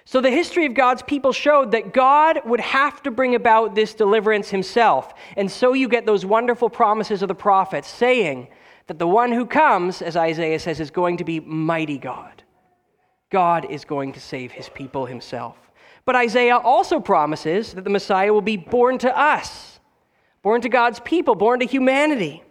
So 0.06 0.20
the 0.20 0.32
history 0.32 0.66
of 0.66 0.74
God's 0.74 1.04
people 1.04 1.32
showed 1.32 1.72
that 1.74 1.94
God 1.94 2.40
would 2.46 2.60
have 2.62 3.04
to 3.04 3.12
bring 3.12 3.36
about 3.36 3.76
this 3.76 3.94
deliverance 3.94 4.50
himself. 4.50 5.14
And 5.38 5.52
so 5.52 5.74
you 5.74 5.88
get 5.88 6.08
those 6.08 6.26
wonderful 6.26 6.70
promises 6.70 7.22
of 7.22 7.28
the 7.28 7.36
prophets 7.36 7.88
saying, 7.88 8.48
that 8.92 9.00
the 9.00 9.08
one 9.08 9.32
who 9.32 9.46
comes, 9.46 10.02
as 10.02 10.18
Isaiah 10.18 10.60
says, 10.60 10.82
is 10.82 10.92
going 10.92 11.16
to 11.16 11.24
be 11.24 11.40
mighty 11.40 11.98
God. 11.98 12.44
God 13.30 13.72
is 13.72 13.86
going 13.86 14.12
to 14.12 14.20
save 14.20 14.52
his 14.52 14.68
people 14.68 15.06
himself. 15.06 15.56
But 16.04 16.18
Isaiah 16.18 16.58
also 16.58 17.00
promises 17.00 17.74
that 17.74 17.86
the 17.86 17.90
Messiah 17.90 18.34
will 18.34 18.42
be 18.42 18.58
born 18.58 18.98
to 18.98 19.18
us, 19.18 19.80
born 20.42 20.60
to 20.60 20.68
God's 20.68 21.00
people, 21.00 21.36
born 21.36 21.62
to 21.62 21.66
humanity. 21.66 22.44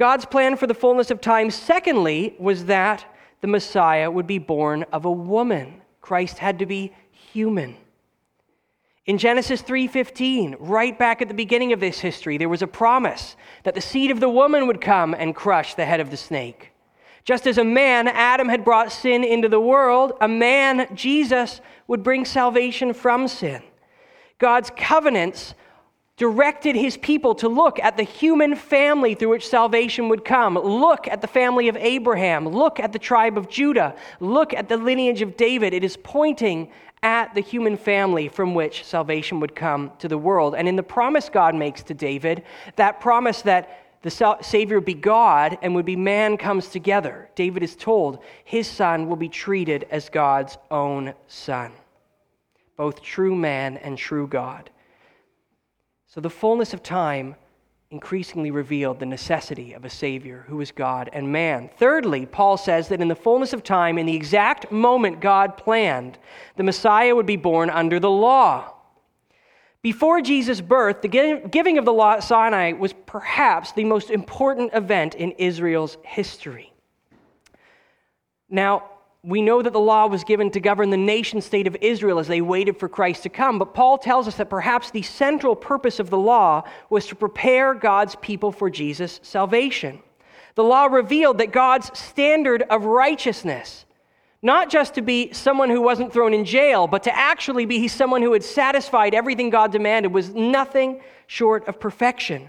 God's 0.00 0.24
plan 0.24 0.56
for 0.56 0.66
the 0.66 0.72
fullness 0.72 1.10
of 1.10 1.20
time, 1.20 1.50
secondly, 1.50 2.34
was 2.38 2.64
that 2.64 3.04
the 3.42 3.46
Messiah 3.46 4.10
would 4.10 4.26
be 4.26 4.38
born 4.38 4.86
of 4.94 5.04
a 5.04 5.12
woman. 5.12 5.82
Christ 6.00 6.38
had 6.38 6.58
to 6.60 6.64
be 6.64 6.94
human. 7.12 7.76
In 9.04 9.18
Genesis 9.18 9.60
3:15, 9.60 10.56
right 10.58 10.98
back 10.98 11.20
at 11.20 11.28
the 11.28 11.34
beginning 11.34 11.74
of 11.74 11.80
this 11.80 12.00
history, 12.00 12.38
there 12.38 12.48
was 12.48 12.62
a 12.62 12.66
promise 12.66 13.36
that 13.64 13.74
the 13.74 13.82
seed 13.82 14.10
of 14.10 14.20
the 14.20 14.28
woman 14.30 14.66
would 14.66 14.80
come 14.80 15.12
and 15.12 15.34
crush 15.34 15.74
the 15.74 15.84
head 15.84 16.00
of 16.00 16.10
the 16.10 16.16
snake. 16.16 16.72
Just 17.24 17.46
as 17.46 17.58
a 17.58 17.64
man, 17.64 18.08
Adam 18.08 18.48
had 18.48 18.64
brought 18.64 18.90
sin 18.90 19.22
into 19.22 19.50
the 19.50 19.60
world, 19.60 20.14
a 20.22 20.28
man, 20.28 20.88
Jesus, 20.94 21.60
would 21.88 22.02
bring 22.02 22.24
salvation 22.24 22.94
from 22.94 23.28
sin. 23.28 23.62
God's 24.38 24.70
covenants 24.74 25.54
directed 26.20 26.76
his 26.76 26.98
people 26.98 27.34
to 27.34 27.48
look 27.48 27.78
at 27.78 27.96
the 27.96 28.02
human 28.02 28.54
family 28.54 29.14
through 29.14 29.30
which 29.30 29.48
salvation 29.48 30.10
would 30.10 30.22
come. 30.22 30.54
Look 30.54 31.08
at 31.08 31.22
the 31.22 31.26
family 31.26 31.68
of 31.68 31.78
Abraham. 31.78 32.46
Look 32.46 32.78
at 32.78 32.92
the 32.92 32.98
tribe 32.98 33.38
of 33.38 33.48
Judah. 33.48 33.96
Look 34.20 34.52
at 34.52 34.68
the 34.68 34.76
lineage 34.76 35.22
of 35.22 35.38
David. 35.38 35.72
It 35.72 35.82
is 35.82 35.96
pointing 35.96 36.70
at 37.02 37.34
the 37.34 37.40
human 37.40 37.78
family 37.78 38.28
from 38.28 38.54
which 38.54 38.84
salvation 38.84 39.40
would 39.40 39.56
come 39.56 39.92
to 39.98 40.08
the 40.08 40.18
world. 40.18 40.54
And 40.54 40.68
in 40.68 40.76
the 40.76 40.82
promise 40.82 41.30
God 41.30 41.54
makes 41.54 41.82
to 41.84 41.94
David, 41.94 42.42
that 42.76 43.00
promise 43.00 43.40
that 43.40 43.98
the 44.02 44.36
Savior 44.42 44.76
would 44.76 44.84
be 44.84 44.92
God 44.92 45.56
and 45.62 45.74
would 45.74 45.86
be 45.86 45.96
man 45.96 46.36
comes 46.36 46.68
together. 46.68 47.30
David 47.34 47.62
is 47.62 47.74
told 47.74 48.18
his 48.44 48.66
son 48.66 49.08
will 49.08 49.16
be 49.16 49.30
treated 49.30 49.86
as 49.90 50.10
God's 50.10 50.58
own 50.70 51.14
son, 51.28 51.72
both 52.76 53.00
true 53.00 53.34
man 53.34 53.78
and 53.78 53.96
true 53.96 54.26
God. 54.26 54.68
So 56.12 56.20
the 56.20 56.28
fullness 56.28 56.74
of 56.74 56.82
time 56.82 57.36
increasingly 57.92 58.50
revealed 58.50 58.98
the 58.98 59.06
necessity 59.06 59.74
of 59.74 59.84
a 59.84 59.90
Savior 59.90 60.44
who 60.48 60.60
is 60.60 60.72
God 60.72 61.08
and 61.12 61.30
man. 61.30 61.70
Thirdly, 61.78 62.26
Paul 62.26 62.56
says 62.56 62.88
that 62.88 63.00
in 63.00 63.06
the 63.06 63.14
fullness 63.14 63.52
of 63.52 63.62
time, 63.62 63.96
in 63.96 64.06
the 64.06 64.16
exact 64.16 64.72
moment 64.72 65.20
God 65.20 65.56
planned, 65.56 66.18
the 66.56 66.64
Messiah 66.64 67.14
would 67.14 67.26
be 67.26 67.36
born 67.36 67.70
under 67.70 68.00
the 68.00 68.10
law. 68.10 68.74
Before 69.82 70.20
Jesus' 70.20 70.60
birth, 70.60 71.00
the 71.00 71.46
giving 71.48 71.78
of 71.78 71.84
the 71.84 71.92
law 71.92 72.14
at 72.14 72.24
Sinai 72.24 72.72
was 72.72 72.92
perhaps 73.06 73.70
the 73.70 73.84
most 73.84 74.10
important 74.10 74.74
event 74.74 75.14
in 75.14 75.30
Israel's 75.32 75.96
history. 76.02 76.72
Now, 78.48 78.89
we 79.22 79.42
know 79.42 79.60
that 79.60 79.72
the 79.72 79.80
law 79.80 80.06
was 80.06 80.24
given 80.24 80.50
to 80.50 80.60
govern 80.60 80.88
the 80.88 80.96
nation 80.96 81.40
state 81.42 81.66
of 81.66 81.76
Israel 81.80 82.18
as 82.18 82.26
they 82.26 82.40
waited 82.40 82.78
for 82.78 82.88
Christ 82.88 83.22
to 83.24 83.28
come, 83.28 83.58
but 83.58 83.74
Paul 83.74 83.98
tells 83.98 84.26
us 84.26 84.36
that 84.36 84.48
perhaps 84.48 84.90
the 84.90 85.02
central 85.02 85.54
purpose 85.54 86.00
of 86.00 86.08
the 86.08 86.18
law 86.18 86.64
was 86.88 87.06
to 87.06 87.14
prepare 87.14 87.74
God's 87.74 88.16
people 88.16 88.50
for 88.50 88.70
Jesus' 88.70 89.20
salvation. 89.22 90.00
The 90.54 90.64
law 90.64 90.86
revealed 90.86 91.38
that 91.38 91.52
God's 91.52 91.96
standard 91.98 92.62
of 92.62 92.84
righteousness, 92.84 93.84
not 94.40 94.70
just 94.70 94.94
to 94.94 95.02
be 95.02 95.32
someone 95.32 95.68
who 95.68 95.82
wasn't 95.82 96.14
thrown 96.14 96.32
in 96.32 96.46
jail, 96.46 96.86
but 96.86 97.02
to 97.02 97.14
actually 97.14 97.66
be 97.66 97.88
someone 97.88 98.22
who 98.22 98.32
had 98.32 98.42
satisfied 98.42 99.14
everything 99.14 99.50
God 99.50 99.70
demanded, 99.70 100.12
was 100.12 100.30
nothing 100.30 101.02
short 101.26 101.68
of 101.68 101.78
perfection. 101.78 102.48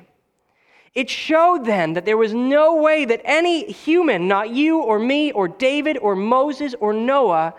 It 0.94 1.10
showed 1.10 1.66
then 1.66 1.94
that 1.94 2.06
there 2.06 2.18
was 2.18 2.34
no 2.34 2.76
way 2.76 3.06
that 3.06 3.22
any 3.24 3.72
human, 3.72 4.28
not 4.28 4.50
you 4.50 4.80
or 4.80 5.00
me 5.00 5.32
or 5.32 5.48
David 5.48 5.98
or 5.98 6.16
Moses 6.16 6.76
or 6.80 6.92
Noah, 6.92 7.54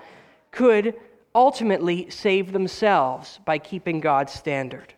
could 0.50 0.94
ultimately 1.34 2.10
save 2.10 2.52
themselves 2.52 3.40
by 3.46 3.58
keeping 3.58 4.00
God's 4.00 4.32
standard. 4.32 4.92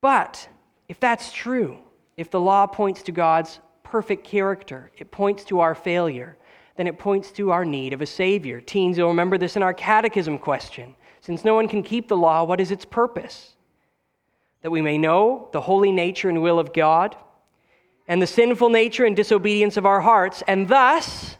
But 0.00 0.48
if 0.88 1.00
that's 1.00 1.32
true, 1.32 1.78
if 2.16 2.30
the 2.30 2.40
law 2.40 2.66
points 2.66 3.02
to 3.04 3.12
God's 3.12 3.58
perfect 3.82 4.24
character, 4.24 4.92
it 4.96 5.10
points 5.10 5.44
to 5.44 5.60
our 5.60 5.74
failure, 5.74 6.36
then 6.76 6.86
it 6.86 6.98
points 6.98 7.32
to 7.32 7.50
our 7.50 7.64
need 7.64 7.92
of 7.92 8.02
a 8.02 8.06
Savior. 8.06 8.60
Teens, 8.60 8.98
you'll 8.98 9.08
remember 9.08 9.38
this 9.38 9.56
in 9.56 9.62
our 9.62 9.74
catechism 9.74 10.38
question. 10.38 10.94
Since 11.20 11.44
no 11.44 11.54
one 11.54 11.68
can 11.68 11.82
keep 11.82 12.06
the 12.06 12.16
law, 12.16 12.44
what 12.44 12.60
is 12.60 12.70
its 12.70 12.84
purpose? 12.84 13.53
That 14.64 14.70
we 14.70 14.80
may 14.80 14.96
know 14.96 15.50
the 15.52 15.60
holy 15.60 15.92
nature 15.92 16.30
and 16.30 16.40
will 16.40 16.58
of 16.58 16.72
God, 16.72 17.14
and 18.08 18.20
the 18.20 18.26
sinful 18.26 18.70
nature 18.70 19.04
and 19.04 19.14
disobedience 19.14 19.76
of 19.76 19.84
our 19.84 20.00
hearts, 20.00 20.42
and 20.46 20.68
thus 20.68 21.36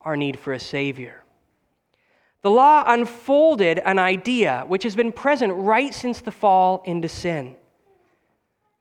our 0.00 0.16
need 0.16 0.38
for 0.38 0.54
a 0.54 0.58
Savior. 0.58 1.22
The 2.40 2.50
law 2.50 2.82
unfolded 2.86 3.78
an 3.84 3.98
idea 3.98 4.64
which 4.68 4.84
has 4.84 4.96
been 4.96 5.12
present 5.12 5.52
right 5.54 5.92
since 5.92 6.22
the 6.22 6.30
fall 6.30 6.82
into 6.86 7.10
sin 7.10 7.56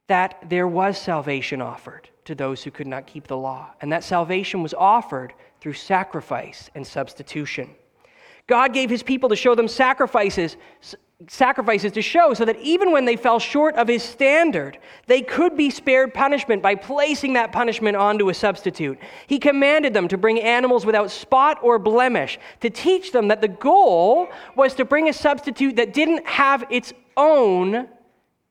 that 0.08 0.42
there 0.50 0.70
was 0.70 0.98
salvation 0.98 1.62
offered 1.62 2.10
to 2.24 2.34
those 2.34 2.64
who 2.64 2.72
could 2.72 2.88
not 2.88 3.06
keep 3.06 3.28
the 3.28 3.36
law, 3.36 3.72
and 3.82 3.92
that 3.92 4.06
salvation 4.06 4.64
was 4.64 4.74
offered 4.74 5.34
through 5.60 5.74
sacrifice 5.74 6.70
and 6.76 6.88
substitution. 6.88 7.70
God 8.48 8.74
gave 8.74 8.90
his 8.90 9.04
people 9.04 9.28
to 9.28 9.36
show 9.36 9.54
them 9.54 9.68
sacrifices 9.68 10.56
sacrifices 11.28 11.92
to 11.94 12.01
show 12.01 12.34
so 12.34 12.46
that 12.46 12.60
even 12.60 12.92
when 12.92 13.06
they 13.06 13.16
fell 13.16 13.40
short 13.40 13.75
of 13.75 13.88
his 13.88 14.04
standard, 14.04 14.78
they 15.08 15.22
could 15.22 15.56
be 15.56 15.70
spared 15.70 16.13
punishment 16.13 16.62
by 16.62 16.75
placing 16.75 17.34
that 17.34 17.51
punishment 17.51 17.96
onto 17.98 18.30
a 18.30 18.34
substitute. 18.34 18.98
He 19.28 19.40
commanded 19.40 19.94
them 19.94 20.08
to 20.08 20.18
bring 20.18 20.40
animals 20.40 20.86
without 20.86 21.12
spot 21.12 21.60
or 21.62 21.80
blemish, 21.80 22.40
to 22.62 22.70
teach 22.70 23.12
them 23.12 23.28
that 23.28 23.42
the 23.42 23.48
goal 23.48 24.30
was 24.56 24.74
to 24.75 24.86
bring 24.86 25.10
a 25.10 25.13
substitute 25.13 25.75
that 25.75 25.94
didn't 25.94 26.25
have 26.25 26.63
its 26.70 26.94
own 27.18 27.88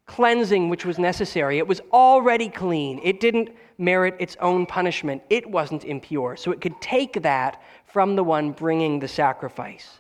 cleansing 0.07 0.69
which 0.69 0.85
was 0.85 0.99
necessary. 0.99 1.59
It 1.59 1.69
was 1.69 1.81
already 1.93 2.49
clean. 2.49 3.00
It 3.05 3.21
didn't 3.21 3.50
merit 3.79 4.17
its 4.19 4.37
own 4.41 4.67
punishment. 4.67 5.23
It 5.31 5.49
wasn't 5.49 5.85
impure. 5.85 6.37
So 6.37 6.50
it 6.50 6.61
could 6.61 6.81
take 6.81 7.23
that 7.23 7.62
from 7.87 8.17
the 8.17 8.25
one 8.25 8.50
bringing 8.50 8.99
the 8.99 9.09
sacrifice 9.09 10.00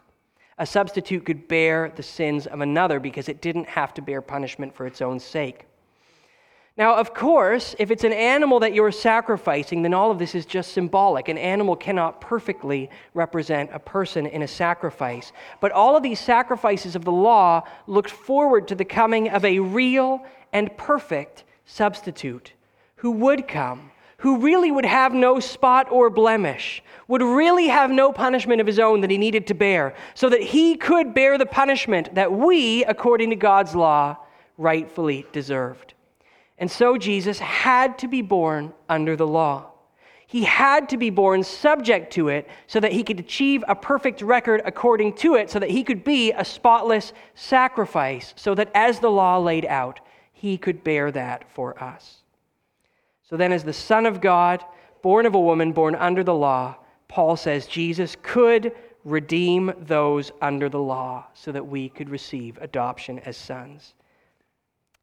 a 0.60 0.66
substitute 0.66 1.24
could 1.24 1.48
bear 1.48 1.90
the 1.96 2.02
sins 2.02 2.46
of 2.46 2.60
another 2.60 3.00
because 3.00 3.30
it 3.30 3.40
didn't 3.40 3.66
have 3.66 3.94
to 3.94 4.02
bear 4.02 4.20
punishment 4.20 4.74
for 4.74 4.86
its 4.86 5.00
own 5.00 5.18
sake. 5.18 5.64
Now, 6.76 6.96
of 6.96 7.14
course, 7.14 7.74
if 7.78 7.90
it's 7.90 8.04
an 8.04 8.12
animal 8.12 8.60
that 8.60 8.74
you're 8.74 8.92
sacrificing, 8.92 9.80
then 9.80 9.94
all 9.94 10.10
of 10.10 10.18
this 10.18 10.34
is 10.34 10.44
just 10.44 10.72
symbolic. 10.72 11.28
An 11.28 11.38
animal 11.38 11.76
cannot 11.76 12.20
perfectly 12.20 12.90
represent 13.14 13.70
a 13.72 13.78
person 13.78 14.26
in 14.26 14.42
a 14.42 14.48
sacrifice. 14.48 15.32
But 15.60 15.72
all 15.72 15.96
of 15.96 16.02
these 16.02 16.20
sacrifices 16.20 16.94
of 16.94 17.06
the 17.06 17.12
law 17.12 17.62
looked 17.86 18.10
forward 18.10 18.68
to 18.68 18.74
the 18.74 18.84
coming 18.84 19.30
of 19.30 19.46
a 19.46 19.60
real 19.60 20.24
and 20.52 20.76
perfect 20.76 21.44
substitute 21.64 22.52
who 22.96 23.12
would 23.12 23.48
come 23.48 23.92
who 24.20 24.38
really 24.38 24.70
would 24.70 24.84
have 24.84 25.12
no 25.12 25.40
spot 25.40 25.90
or 25.90 26.10
blemish, 26.10 26.82
would 27.08 27.22
really 27.22 27.68
have 27.68 27.90
no 27.90 28.12
punishment 28.12 28.60
of 28.60 28.66
his 28.66 28.78
own 28.78 29.00
that 29.00 29.10
he 29.10 29.18
needed 29.18 29.46
to 29.46 29.54
bear, 29.54 29.94
so 30.14 30.28
that 30.28 30.42
he 30.42 30.76
could 30.76 31.14
bear 31.14 31.38
the 31.38 31.46
punishment 31.46 32.14
that 32.14 32.30
we, 32.30 32.84
according 32.84 33.30
to 33.30 33.36
God's 33.36 33.74
law, 33.74 34.16
rightfully 34.58 35.26
deserved. 35.32 35.94
And 36.58 36.70
so 36.70 36.98
Jesus 36.98 37.38
had 37.38 37.98
to 37.98 38.08
be 38.08 38.20
born 38.20 38.74
under 38.88 39.16
the 39.16 39.26
law. 39.26 39.70
He 40.26 40.44
had 40.44 40.90
to 40.90 40.98
be 40.98 41.10
born 41.10 41.42
subject 41.42 42.12
to 42.12 42.28
it 42.28 42.46
so 42.66 42.78
that 42.78 42.92
he 42.92 43.02
could 43.02 43.18
achieve 43.18 43.64
a 43.66 43.74
perfect 43.74 44.20
record 44.20 44.60
according 44.64 45.14
to 45.14 45.34
it, 45.34 45.50
so 45.50 45.58
that 45.58 45.70
he 45.70 45.82
could 45.82 46.04
be 46.04 46.30
a 46.32 46.44
spotless 46.44 47.14
sacrifice, 47.34 48.34
so 48.36 48.54
that 48.54 48.70
as 48.74 49.00
the 49.00 49.10
law 49.10 49.38
laid 49.38 49.64
out, 49.64 49.98
he 50.32 50.58
could 50.58 50.84
bear 50.84 51.10
that 51.10 51.50
for 51.50 51.82
us. 51.82 52.18
So 53.30 53.36
then, 53.36 53.52
as 53.52 53.62
the 53.62 53.72
Son 53.72 54.06
of 54.06 54.20
God, 54.20 54.64
born 55.02 55.24
of 55.24 55.36
a 55.36 55.40
woman, 55.40 55.70
born 55.70 55.94
under 55.94 56.24
the 56.24 56.34
law, 56.34 56.74
Paul 57.06 57.36
says 57.36 57.68
Jesus 57.68 58.16
could 58.22 58.72
redeem 59.04 59.72
those 59.78 60.32
under 60.42 60.68
the 60.68 60.80
law 60.80 61.26
so 61.32 61.52
that 61.52 61.66
we 61.66 61.88
could 61.88 62.10
receive 62.10 62.58
adoption 62.60 63.20
as 63.20 63.36
sons. 63.36 63.94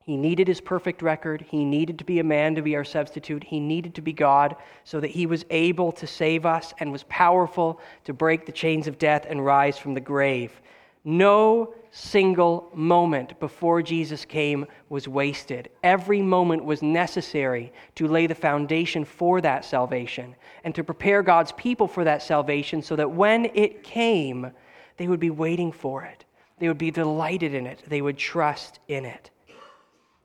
He 0.04 0.18
needed 0.18 0.50
his 0.50 0.60
perfect 0.60 1.02
record. 1.02 1.46
He 1.50 1.64
needed 1.64 2.00
to 2.00 2.06
be 2.06 2.20
a 2.20 2.24
man 2.24 2.56
to 2.56 2.62
be 2.62 2.76
our 2.76 2.84
substitute. 2.84 3.46
He 3.46 3.62
needed 3.62 3.96
to 3.96 4.02
be 4.02 4.14
God 4.14 4.58
so 4.84 5.00
that 5.00 5.12
he 5.12 5.26
was 5.26 5.46
able 5.50 5.94
to 5.94 6.06
save 6.06 6.46
us 6.46 6.74
and 6.80 6.92
was 6.92 7.04
powerful 7.04 7.80
to 8.04 8.14
break 8.14 8.46
the 8.46 8.52
chains 8.52 8.88
of 8.88 9.00
death 9.00 9.26
and 9.28 9.46
rise 9.46 9.78
from 9.78 9.94
the 9.94 10.02
grave. 10.02 10.62
No 11.10 11.74
single 11.90 12.70
moment 12.74 13.40
before 13.40 13.82
Jesus 13.82 14.26
came 14.26 14.66
was 14.90 15.08
wasted. 15.08 15.70
Every 15.82 16.22
moment 16.22 16.66
was 16.66 16.82
necessary 16.82 17.72
to 17.96 18.10
lay 18.10 18.28
the 18.28 18.36
foundation 18.36 19.06
for 19.06 19.40
that 19.40 19.64
salvation 19.64 20.36
and 20.66 20.76
to 20.76 20.84
prepare 20.84 21.24
God's 21.24 21.54
people 21.54 21.88
for 21.88 22.04
that 22.04 22.22
salvation 22.22 22.82
so 22.82 22.98
that 22.98 23.10
when 23.10 23.46
it 23.54 23.84
came, 23.84 24.52
they 24.98 25.08
would 25.08 25.22
be 25.22 25.30
waiting 25.30 25.72
for 25.72 26.04
it. 26.04 26.26
They 26.60 26.68
would 26.68 26.78
be 26.78 26.92
delighted 26.92 27.54
in 27.54 27.68
it. 27.68 27.84
They 27.88 28.02
would 28.02 28.18
trust 28.18 28.80
in 28.90 29.06
it 29.06 29.32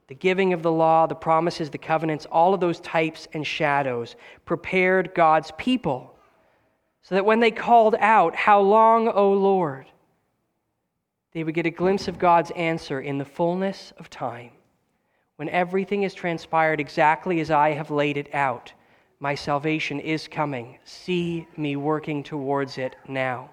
the 0.07 0.15
giving 0.15 0.51
of 0.51 0.61
the 0.61 0.71
law, 0.71 1.07
the 1.07 1.15
promises, 1.15 1.69
the 1.69 1.77
covenants, 1.77 2.25
all 2.25 2.53
of 2.53 2.59
those 2.59 2.81
types 2.81 3.29
and 3.31 3.47
shadows 3.47 4.17
prepared 4.43 5.13
God's 5.15 5.51
people 5.57 6.13
so 7.03 7.15
that 7.15 7.25
when 7.25 7.39
they 7.39 7.51
called 7.51 7.95
out, 7.99 8.35
How 8.35 8.59
long, 8.59 9.07
O 9.07 9.31
Lord? 9.31 9.87
They 11.33 11.43
would 11.43 11.55
get 11.55 11.65
a 11.65 11.71
glimpse 11.71 12.07
of 12.07 12.19
God's 12.19 12.51
answer 12.51 13.01
in 13.01 13.17
the 13.17 13.25
fullness 13.25 13.91
of 13.97 14.09
time. 14.09 14.51
When 15.37 15.49
everything 15.49 16.03
has 16.03 16.13
transpired 16.13 16.79
exactly 16.79 17.39
as 17.39 17.49
I 17.49 17.71
have 17.71 17.89
laid 17.89 18.17
it 18.17 18.33
out, 18.33 18.71
my 19.19 19.35
salvation 19.35 19.99
is 19.99 20.27
coming. 20.27 20.77
See 20.83 21.47
me 21.57 21.75
working 21.75 22.23
towards 22.23 22.77
it 22.77 22.95
now. 23.07 23.49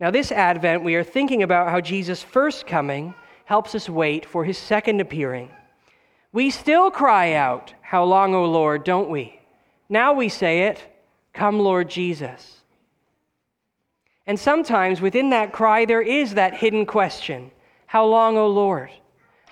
Now, 0.00 0.10
this 0.10 0.32
Advent, 0.32 0.82
we 0.82 0.94
are 0.94 1.04
thinking 1.04 1.42
about 1.42 1.68
how 1.68 1.80
Jesus' 1.80 2.22
first 2.22 2.66
coming 2.66 3.14
helps 3.44 3.74
us 3.74 3.88
wait 3.88 4.24
for 4.24 4.44
his 4.44 4.58
second 4.58 5.00
appearing. 5.00 5.50
We 6.32 6.50
still 6.50 6.90
cry 6.90 7.34
out, 7.34 7.74
How 7.82 8.04
long, 8.04 8.34
O 8.34 8.46
Lord, 8.46 8.84
don't 8.84 9.10
we? 9.10 9.38
Now 9.88 10.14
we 10.14 10.28
say 10.28 10.62
it, 10.62 10.82
Come, 11.34 11.60
Lord 11.60 11.90
Jesus. 11.90 12.61
And 14.26 14.38
sometimes 14.38 15.00
within 15.00 15.30
that 15.30 15.52
cry, 15.52 15.84
there 15.84 16.02
is 16.02 16.34
that 16.34 16.54
hidden 16.54 16.86
question 16.86 17.50
How 17.86 18.04
long, 18.04 18.36
O 18.36 18.46
Lord? 18.46 18.90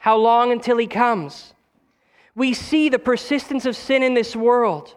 How 0.00 0.16
long 0.16 0.52
until 0.52 0.78
he 0.78 0.86
comes? 0.86 1.52
We 2.34 2.54
see 2.54 2.88
the 2.88 2.98
persistence 2.98 3.66
of 3.66 3.76
sin 3.76 4.02
in 4.02 4.14
this 4.14 4.34
world. 4.34 4.94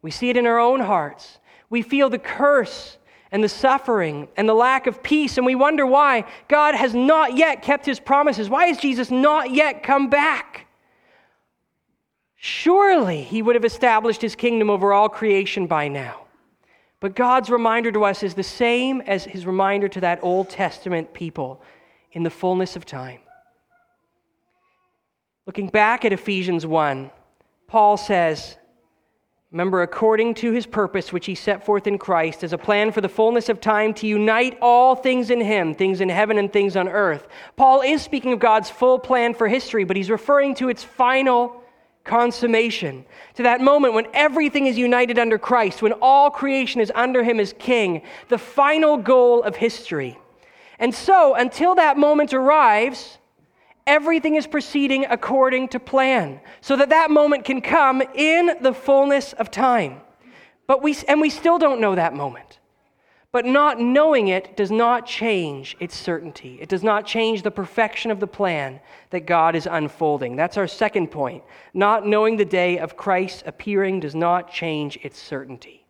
We 0.00 0.10
see 0.10 0.30
it 0.30 0.36
in 0.36 0.46
our 0.46 0.58
own 0.58 0.80
hearts. 0.80 1.38
We 1.68 1.82
feel 1.82 2.08
the 2.08 2.18
curse 2.18 2.96
and 3.30 3.44
the 3.44 3.48
suffering 3.48 4.28
and 4.36 4.48
the 4.48 4.54
lack 4.54 4.86
of 4.86 5.02
peace, 5.02 5.36
and 5.36 5.44
we 5.44 5.54
wonder 5.54 5.84
why 5.84 6.24
God 6.48 6.74
has 6.74 6.94
not 6.94 7.36
yet 7.36 7.62
kept 7.62 7.84
his 7.84 8.00
promises. 8.00 8.48
Why 8.48 8.66
has 8.66 8.78
Jesus 8.78 9.10
not 9.10 9.50
yet 9.50 9.82
come 9.82 10.08
back? 10.08 10.66
Surely 12.36 13.22
he 13.22 13.42
would 13.42 13.56
have 13.56 13.64
established 13.64 14.22
his 14.22 14.36
kingdom 14.36 14.70
over 14.70 14.92
all 14.92 15.08
creation 15.08 15.66
by 15.66 15.88
now. 15.88 16.27
But 17.00 17.14
God's 17.14 17.48
reminder 17.48 17.92
to 17.92 18.04
us 18.04 18.22
is 18.22 18.34
the 18.34 18.42
same 18.42 19.00
as 19.02 19.24
his 19.24 19.46
reminder 19.46 19.88
to 19.88 20.00
that 20.00 20.20
Old 20.22 20.50
Testament 20.50 21.14
people 21.14 21.62
in 22.12 22.24
the 22.24 22.30
fullness 22.30 22.74
of 22.74 22.84
time. 22.84 23.20
Looking 25.46 25.68
back 25.68 26.04
at 26.04 26.12
Ephesians 26.12 26.66
1, 26.66 27.10
Paul 27.68 27.96
says, 27.96 28.56
Remember, 29.50 29.80
according 29.80 30.34
to 30.34 30.52
his 30.52 30.66
purpose, 30.66 31.10
which 31.10 31.24
he 31.24 31.34
set 31.34 31.64
forth 31.64 31.86
in 31.86 31.96
Christ, 31.96 32.44
as 32.44 32.52
a 32.52 32.58
plan 32.58 32.92
for 32.92 33.00
the 33.00 33.08
fullness 33.08 33.48
of 33.48 33.62
time 33.62 33.94
to 33.94 34.06
unite 34.06 34.58
all 34.60 34.94
things 34.94 35.30
in 35.30 35.40
him, 35.40 35.74
things 35.74 36.02
in 36.02 36.10
heaven 36.10 36.36
and 36.36 36.52
things 36.52 36.76
on 36.76 36.86
earth. 36.86 37.26
Paul 37.56 37.80
is 37.80 38.02
speaking 38.02 38.34
of 38.34 38.40
God's 38.40 38.68
full 38.68 38.98
plan 38.98 39.32
for 39.32 39.48
history, 39.48 39.84
but 39.84 39.96
he's 39.96 40.10
referring 40.10 40.54
to 40.56 40.68
its 40.68 40.84
final 40.84 41.62
consummation, 42.08 43.04
to 43.34 43.44
that 43.44 43.60
moment 43.60 43.94
when 43.94 44.06
everything 44.12 44.66
is 44.66 44.76
united 44.76 45.18
under 45.18 45.38
Christ, 45.38 45.82
when 45.82 45.92
all 46.02 46.30
creation 46.30 46.80
is 46.80 46.90
under 46.94 47.22
him 47.22 47.38
as 47.38 47.54
king, 47.58 48.02
the 48.28 48.38
final 48.38 48.96
goal 48.96 49.42
of 49.42 49.54
history. 49.54 50.18
And 50.80 50.94
so, 50.94 51.34
until 51.34 51.76
that 51.76 51.96
moment 51.96 52.32
arrives, 52.32 53.18
everything 53.86 54.34
is 54.36 54.46
proceeding 54.46 55.04
according 55.04 55.68
to 55.68 55.80
plan 55.80 56.40
so 56.60 56.76
that 56.76 56.88
that 56.88 57.10
moment 57.10 57.44
can 57.44 57.60
come 57.60 58.02
in 58.14 58.56
the 58.60 58.72
fullness 58.72 59.32
of 59.34 59.50
time. 59.50 60.00
But 60.66 60.82
we, 60.82 60.96
and 61.06 61.20
we 61.20 61.30
still 61.30 61.58
don't 61.58 61.80
know 61.80 61.94
that 61.94 62.14
moment. 62.14 62.57
But 63.30 63.44
not 63.44 63.78
knowing 63.78 64.28
it 64.28 64.56
does 64.56 64.70
not 64.70 65.04
change 65.04 65.76
its 65.80 65.94
certainty. 65.94 66.58
It 66.60 66.68
does 66.70 66.82
not 66.82 67.06
change 67.06 67.42
the 67.42 67.50
perfection 67.50 68.10
of 68.10 68.20
the 68.20 68.26
plan 68.26 68.80
that 69.10 69.26
God 69.26 69.54
is 69.54 69.68
unfolding. 69.70 70.34
That's 70.34 70.56
our 70.56 70.66
second 70.66 71.08
point. 71.08 71.44
Not 71.74 72.06
knowing 72.06 72.36
the 72.36 72.46
day 72.46 72.78
of 72.78 72.96
Christ's 72.96 73.42
appearing 73.44 74.00
does 74.00 74.14
not 74.14 74.50
change 74.50 74.98
its 75.02 75.18
certainty. 75.18 75.84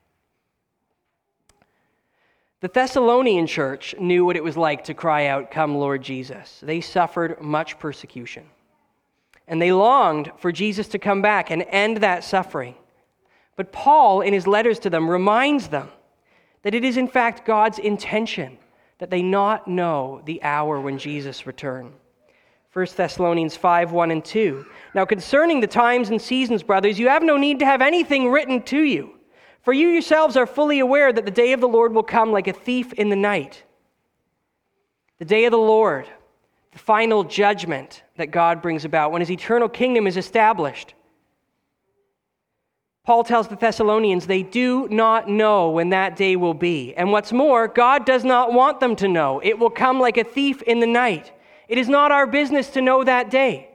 The 2.61 2.69
Thessalonian 2.69 3.47
church 3.47 3.95
knew 4.01 4.25
what 4.25 4.37
it 4.37 4.43
was 4.43 4.57
like 4.57 4.83
to 4.85 4.95
cry 4.95 5.27
out, 5.27 5.53
Come, 5.53 5.77
Lord 5.77 6.03
Jesus. 6.03 6.59
They 6.61 6.81
suffered 6.81 7.41
much 7.41 7.79
persecution. 7.79 8.47
And 9.47 9.63
they 9.63 9.71
longed 9.71 10.33
for 10.39 10.51
Jesus 10.51 10.89
to 10.89 10.99
come 10.99 11.23
back 11.23 11.51
and 11.51 11.65
end 11.69 11.99
that 11.99 12.25
suffering. 12.25 12.75
But 13.55 13.71
Paul, 13.71 14.23
in 14.23 14.33
his 14.33 14.49
letters 14.49 14.81
to 14.81 14.91
them, 14.91 15.09
reminds 15.09 15.69
them 15.69 15.89
that 16.63 16.75
it 16.75 16.85
is, 16.85 16.97
in 16.97 17.09
fact, 17.09 17.47
God's 17.47 17.79
intention 17.79 18.59
that 18.99 19.11
they 19.11 19.23
not 19.23 19.69
know 19.69 20.23
the 20.25 20.43
hour 20.43 20.81
when 20.81 20.99
Jesus 20.99 21.47
returned. 21.47 21.93
1 22.73 22.87
Thessalonians 22.97 23.57
5 23.57 23.93
1 23.93 24.11
and 24.11 24.25
2. 24.25 24.67
Now, 24.95 25.05
concerning 25.05 25.61
the 25.61 25.67
times 25.67 26.11
and 26.11 26.21
seasons, 26.21 26.63
brothers, 26.63 26.99
you 26.99 27.09
have 27.09 27.23
no 27.23 27.37
need 27.37 27.59
to 27.61 27.65
have 27.65 27.83
anything 27.83 28.31
written 28.31 28.63
to 28.65 28.79
you 28.81 29.19
for 29.69 29.75
you 29.75 29.89
yourselves 29.89 30.39
are 30.39 30.47
fully 30.47 30.79
aware 30.79 31.13
that 31.13 31.27
the 31.27 31.31
day 31.31 31.53
of 31.53 31.61
the 31.61 31.69
Lord 31.69 31.93
will 31.93 32.03
come 32.03 32.33
like 32.33 32.49
a 32.49 32.55
thief 32.55 32.95
in 32.95 33.11
the 33.11 33.17
night. 33.17 33.65
The 35.19 35.27
day 35.27 35.45
of 35.45 35.51
the 35.51 35.59
Lord, 35.59 36.09
the 36.73 36.79
final 36.79 37.23
judgment 37.23 38.03
that 38.17 38.31
God 38.31 38.63
brings 38.63 38.87
about 38.87 39.13
when 39.13 39.21
his 39.21 39.31
eternal 39.31 39.69
kingdom 39.69 40.07
is 40.07 40.17
established. 40.17 40.95
Paul 43.09 43.25
tells 43.25 43.49
the 43.49 43.57
Thessalonians 43.57 44.27
they 44.27 44.43
do 44.43 44.87
not 44.91 45.31
know 45.31 45.71
when 45.71 45.89
that 45.89 46.15
day 46.15 46.37
will 46.37 46.53
be. 46.53 46.93
And 46.95 47.11
what's 47.11 47.33
more, 47.33 47.67
God 47.67 48.05
does 48.05 48.23
not 48.23 48.53
want 48.53 48.81
them 48.81 48.95
to 48.97 49.09
know. 49.09 49.41
It 49.43 49.59
will 49.59 49.71
come 49.71 49.99
like 49.99 50.19
a 50.19 50.25
thief 50.25 50.61
in 50.61 50.81
the 50.81 50.87
night. 50.87 51.33
It 51.69 51.79
is 51.79 51.89
not 51.89 52.13
our 52.13 52.27
business 52.27 52.69
to 52.73 52.83
know 52.83 53.03
that 53.05 53.31
day, 53.31 53.71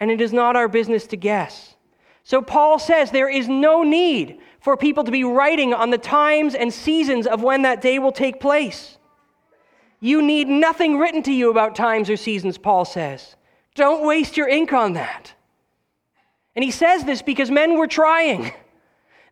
and 0.00 0.10
it 0.10 0.18
is 0.18 0.32
not 0.32 0.56
our 0.56 0.66
business 0.66 1.06
to 1.08 1.16
guess. 1.18 1.76
So 2.22 2.40
Paul 2.40 2.78
says 2.78 3.10
there 3.10 3.28
is 3.28 3.50
no 3.50 3.82
need 3.82 4.38
for 4.60 4.78
people 4.78 5.04
to 5.04 5.12
be 5.12 5.24
writing 5.24 5.74
on 5.74 5.90
the 5.90 5.98
times 5.98 6.54
and 6.54 6.72
seasons 6.72 7.26
of 7.26 7.42
when 7.42 7.60
that 7.62 7.82
day 7.82 7.98
will 7.98 8.12
take 8.12 8.40
place. 8.40 8.96
You 10.00 10.22
need 10.22 10.48
nothing 10.48 10.98
written 10.98 11.22
to 11.24 11.32
you 11.34 11.50
about 11.50 11.76
times 11.76 12.08
or 12.08 12.16
seasons, 12.16 12.56
Paul 12.56 12.86
says. 12.86 13.36
Don't 13.74 14.06
waste 14.06 14.38
your 14.38 14.48
ink 14.48 14.72
on 14.72 14.94
that. 14.94 15.34
And 16.56 16.64
he 16.64 16.70
says 16.70 17.04
this 17.04 17.22
because 17.22 17.50
men 17.50 17.76
were 17.76 17.86
trying. 17.86 18.52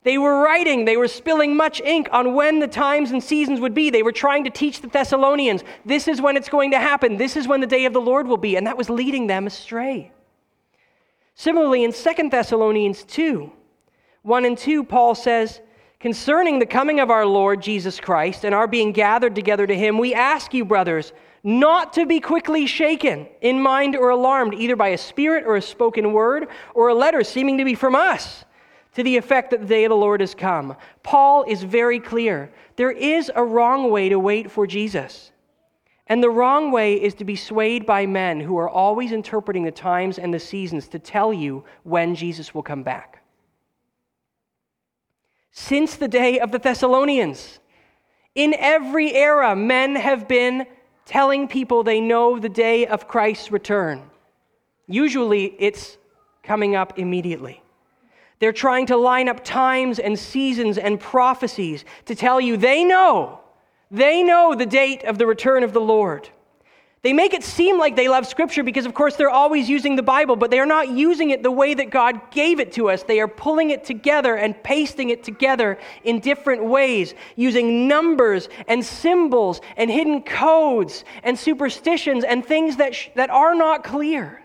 They 0.04 0.18
were 0.18 0.42
writing, 0.42 0.84
they 0.84 0.96
were 0.96 1.06
spilling 1.06 1.56
much 1.56 1.80
ink 1.80 2.08
on 2.10 2.34
when 2.34 2.58
the 2.58 2.66
times 2.66 3.12
and 3.12 3.22
seasons 3.22 3.60
would 3.60 3.74
be. 3.74 3.88
They 3.88 4.02
were 4.02 4.10
trying 4.10 4.42
to 4.44 4.50
teach 4.50 4.80
the 4.80 4.88
Thessalonians 4.88 5.62
this 5.84 6.08
is 6.08 6.20
when 6.20 6.36
it's 6.36 6.48
going 6.48 6.72
to 6.72 6.78
happen, 6.78 7.16
this 7.16 7.36
is 7.36 7.46
when 7.46 7.60
the 7.60 7.68
day 7.68 7.84
of 7.84 7.92
the 7.92 8.00
Lord 8.00 8.26
will 8.26 8.36
be, 8.36 8.56
and 8.56 8.66
that 8.66 8.76
was 8.76 8.90
leading 8.90 9.28
them 9.28 9.46
astray. 9.46 10.10
Similarly, 11.34 11.84
in 11.84 11.92
2 11.92 12.30
Thessalonians 12.30 13.04
2, 13.04 13.52
1 14.22 14.44
and 14.44 14.58
2, 14.58 14.84
Paul 14.84 15.14
says, 15.14 15.60
Concerning 16.00 16.58
the 16.58 16.66
coming 16.66 16.98
of 16.98 17.10
our 17.10 17.24
Lord 17.24 17.62
Jesus 17.62 18.00
Christ 18.00 18.44
and 18.44 18.52
our 18.54 18.66
being 18.66 18.90
gathered 18.90 19.36
together 19.36 19.68
to 19.68 19.74
him, 19.74 19.98
we 19.98 20.14
ask 20.14 20.52
you, 20.52 20.64
brothers, 20.64 21.12
not 21.42 21.92
to 21.94 22.06
be 22.06 22.20
quickly 22.20 22.66
shaken 22.66 23.26
in 23.40 23.60
mind 23.60 23.96
or 23.96 24.10
alarmed, 24.10 24.54
either 24.54 24.76
by 24.76 24.88
a 24.88 24.98
spirit 24.98 25.44
or 25.46 25.56
a 25.56 25.62
spoken 25.62 26.12
word 26.12 26.48
or 26.74 26.88
a 26.88 26.94
letter 26.94 27.24
seeming 27.24 27.58
to 27.58 27.64
be 27.64 27.74
from 27.74 27.94
us, 27.94 28.44
to 28.94 29.02
the 29.02 29.16
effect 29.16 29.50
that 29.50 29.60
the 29.60 29.66
day 29.66 29.84
of 29.84 29.90
the 29.90 29.96
Lord 29.96 30.20
has 30.20 30.34
come. 30.34 30.76
Paul 31.02 31.44
is 31.48 31.62
very 31.62 31.98
clear. 31.98 32.52
There 32.76 32.90
is 32.92 33.30
a 33.34 33.44
wrong 33.44 33.90
way 33.90 34.08
to 34.08 34.18
wait 34.18 34.50
for 34.50 34.66
Jesus. 34.66 35.32
And 36.06 36.22
the 36.22 36.30
wrong 36.30 36.70
way 36.70 36.94
is 36.94 37.14
to 37.14 37.24
be 37.24 37.36
swayed 37.36 37.86
by 37.86 38.06
men 38.06 38.40
who 38.40 38.58
are 38.58 38.68
always 38.68 39.12
interpreting 39.12 39.64
the 39.64 39.70
times 39.70 40.18
and 40.18 40.32
the 40.32 40.40
seasons 40.40 40.88
to 40.88 40.98
tell 40.98 41.32
you 41.32 41.64
when 41.84 42.14
Jesus 42.14 42.54
will 42.54 42.62
come 42.62 42.82
back. 42.82 43.22
since 45.52 45.96
the 45.96 46.08
day 46.08 46.40
of 46.40 46.50
the 46.50 46.58
Thessalonians. 46.58 47.60
In 48.34 48.54
every 48.58 49.14
era, 49.14 49.54
men 49.54 49.94
have 49.94 50.26
been 50.26 50.66
telling 51.04 51.48
people 51.48 51.82
they 51.82 52.00
know 52.00 52.38
the 52.38 52.48
day 52.48 52.86
of 52.86 53.08
Christ's 53.08 53.50
return. 53.50 54.02
Usually, 54.86 55.54
it's 55.58 55.98
coming 56.42 56.74
up 56.74 56.98
immediately. 56.98 57.62
They're 58.38 58.52
trying 58.52 58.86
to 58.86 58.96
line 58.96 59.28
up 59.28 59.44
times 59.44 59.98
and 59.98 60.18
seasons 60.18 60.76
and 60.76 60.98
prophecies 60.98 61.84
to 62.06 62.14
tell 62.14 62.40
you 62.40 62.56
they 62.56 62.84
know, 62.84 63.40
they 63.90 64.22
know 64.22 64.54
the 64.54 64.66
date 64.66 65.04
of 65.04 65.18
the 65.18 65.26
return 65.26 65.62
of 65.62 65.72
the 65.72 65.80
Lord. 65.80 66.28
They 67.02 67.12
make 67.12 67.34
it 67.34 67.42
seem 67.42 67.80
like 67.80 67.96
they 67.96 68.06
love 68.06 68.28
Scripture 68.28 68.62
because, 68.62 68.86
of 68.86 68.94
course, 68.94 69.16
they're 69.16 69.28
always 69.28 69.68
using 69.68 69.96
the 69.96 70.04
Bible, 70.04 70.36
but 70.36 70.52
they 70.52 70.60
are 70.60 70.66
not 70.66 70.88
using 70.88 71.30
it 71.30 71.42
the 71.42 71.50
way 71.50 71.74
that 71.74 71.90
God 71.90 72.30
gave 72.30 72.60
it 72.60 72.70
to 72.72 72.90
us. 72.90 73.02
They 73.02 73.18
are 73.18 73.26
pulling 73.26 73.70
it 73.70 73.84
together 73.84 74.36
and 74.36 74.60
pasting 74.62 75.10
it 75.10 75.24
together 75.24 75.78
in 76.04 76.20
different 76.20 76.64
ways, 76.64 77.14
using 77.34 77.88
numbers 77.88 78.48
and 78.68 78.84
symbols 78.84 79.60
and 79.76 79.90
hidden 79.90 80.22
codes 80.22 81.04
and 81.24 81.36
superstitions 81.36 82.22
and 82.22 82.46
things 82.46 82.76
that, 82.76 82.94
sh- 82.94 83.08
that 83.16 83.30
are 83.30 83.56
not 83.56 83.82
clear. 83.82 84.40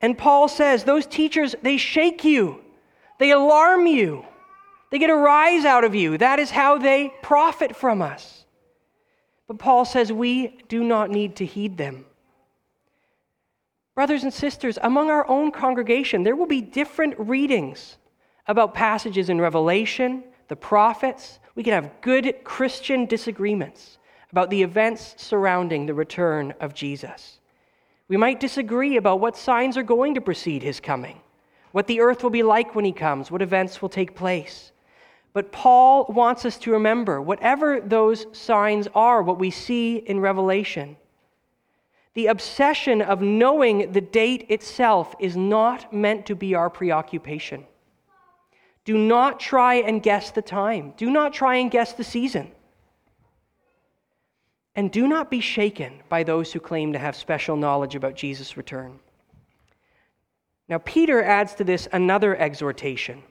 And 0.00 0.16
Paul 0.16 0.48
says 0.48 0.84
those 0.84 1.06
teachers, 1.06 1.54
they 1.60 1.76
shake 1.76 2.24
you, 2.24 2.62
they 3.18 3.32
alarm 3.32 3.86
you, 3.86 4.24
they 4.90 4.98
get 4.98 5.10
a 5.10 5.14
rise 5.14 5.66
out 5.66 5.84
of 5.84 5.94
you. 5.94 6.16
That 6.16 6.38
is 6.38 6.50
how 6.50 6.78
they 6.78 7.12
profit 7.22 7.76
from 7.76 8.00
us. 8.00 8.41
But 9.52 9.58
Paul 9.58 9.84
says 9.84 10.10
we 10.10 10.56
do 10.68 10.82
not 10.82 11.10
need 11.10 11.36
to 11.36 11.44
heed 11.44 11.76
them. 11.76 12.06
Brothers 13.94 14.22
and 14.22 14.32
sisters, 14.32 14.78
among 14.80 15.10
our 15.10 15.28
own 15.28 15.50
congregation, 15.50 16.22
there 16.22 16.36
will 16.36 16.46
be 16.46 16.62
different 16.62 17.16
readings 17.18 17.98
about 18.46 18.72
passages 18.72 19.28
in 19.28 19.38
Revelation, 19.38 20.24
the 20.48 20.56
prophets. 20.56 21.38
We 21.54 21.62
can 21.62 21.74
have 21.74 22.00
good 22.00 22.34
Christian 22.44 23.04
disagreements 23.04 23.98
about 24.30 24.48
the 24.48 24.62
events 24.62 25.16
surrounding 25.18 25.84
the 25.84 25.92
return 25.92 26.54
of 26.58 26.72
Jesus. 26.72 27.38
We 28.08 28.16
might 28.16 28.40
disagree 28.40 28.96
about 28.96 29.20
what 29.20 29.36
signs 29.36 29.76
are 29.76 29.82
going 29.82 30.14
to 30.14 30.22
precede 30.22 30.62
his 30.62 30.80
coming, 30.80 31.20
what 31.72 31.86
the 31.88 32.00
earth 32.00 32.22
will 32.22 32.30
be 32.30 32.42
like 32.42 32.74
when 32.74 32.86
he 32.86 32.92
comes, 32.92 33.30
what 33.30 33.42
events 33.42 33.82
will 33.82 33.90
take 33.90 34.16
place. 34.16 34.71
But 35.32 35.52
Paul 35.52 36.06
wants 36.08 36.44
us 36.44 36.58
to 36.58 36.72
remember 36.72 37.20
whatever 37.20 37.80
those 37.80 38.26
signs 38.32 38.86
are, 38.94 39.22
what 39.22 39.38
we 39.38 39.50
see 39.50 39.96
in 39.96 40.20
Revelation, 40.20 40.96
the 42.14 42.26
obsession 42.26 43.00
of 43.00 43.22
knowing 43.22 43.92
the 43.92 44.00
date 44.02 44.46
itself 44.50 45.14
is 45.18 45.36
not 45.36 45.92
meant 45.92 46.26
to 46.26 46.34
be 46.34 46.54
our 46.54 46.68
preoccupation. 46.68 47.64
Do 48.84 48.98
not 48.98 49.40
try 49.40 49.76
and 49.76 50.02
guess 50.02 50.30
the 50.30 50.42
time, 50.42 50.92
do 50.96 51.10
not 51.10 51.32
try 51.32 51.56
and 51.56 51.70
guess 51.70 51.92
the 51.94 52.04
season. 52.04 52.52
And 54.74 54.90
do 54.90 55.06
not 55.06 55.30
be 55.30 55.40
shaken 55.40 56.02
by 56.08 56.22
those 56.22 56.52
who 56.52 56.60
claim 56.60 56.94
to 56.94 56.98
have 56.98 57.14
special 57.14 57.56
knowledge 57.56 57.94
about 57.94 58.14
Jesus' 58.14 58.56
return. 58.56 59.00
Now, 60.68 60.78
Peter 60.78 61.22
adds 61.22 61.54
to 61.56 61.64
this 61.64 61.88
another 61.92 62.34
exhortation. 62.36 63.22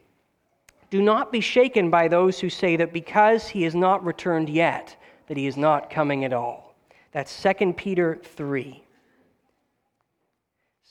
Do 0.91 1.01
not 1.01 1.31
be 1.31 1.39
shaken 1.39 1.89
by 1.89 2.09
those 2.09 2.41
who 2.41 2.49
say 2.49 2.75
that 2.75 2.91
because 2.91 3.47
he 3.47 3.63
has 3.63 3.73
not 3.73 4.03
returned 4.03 4.49
yet, 4.49 4.97
that 5.27 5.37
he 5.37 5.47
is 5.47 5.55
not 5.55 5.89
coming 5.89 6.25
at 6.25 6.33
all. 6.33 6.75
That's 7.13 7.41
2 7.41 7.73
Peter 7.73 8.19
3. 8.21 8.83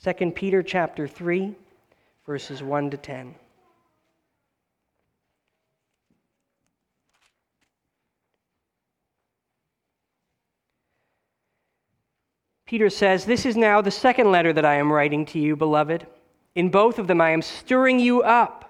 2 0.03 0.31
Peter 0.31 0.63
chapter 0.63 1.07
3, 1.07 1.55
verses 2.25 2.63
1 2.63 2.91
to 2.93 2.97
10. 2.97 3.35
Peter 12.65 12.89
says, 12.89 13.27
This 13.27 13.45
is 13.45 13.55
now 13.55 13.83
the 13.83 13.91
second 13.91 14.33
letter 14.33 14.55
that 14.55 14.65
I 14.65 14.77
am 14.77 14.91
writing 14.91 15.27
to 15.27 15.39
you, 15.39 15.57
beloved. 15.57 16.07
In 16.55 16.71
both 16.71 16.99
of 16.99 17.07
them 17.07 17.21
I 17.21 17.31
am 17.31 17.43
stirring 17.43 18.01
you 18.01 18.23
up 18.23 18.70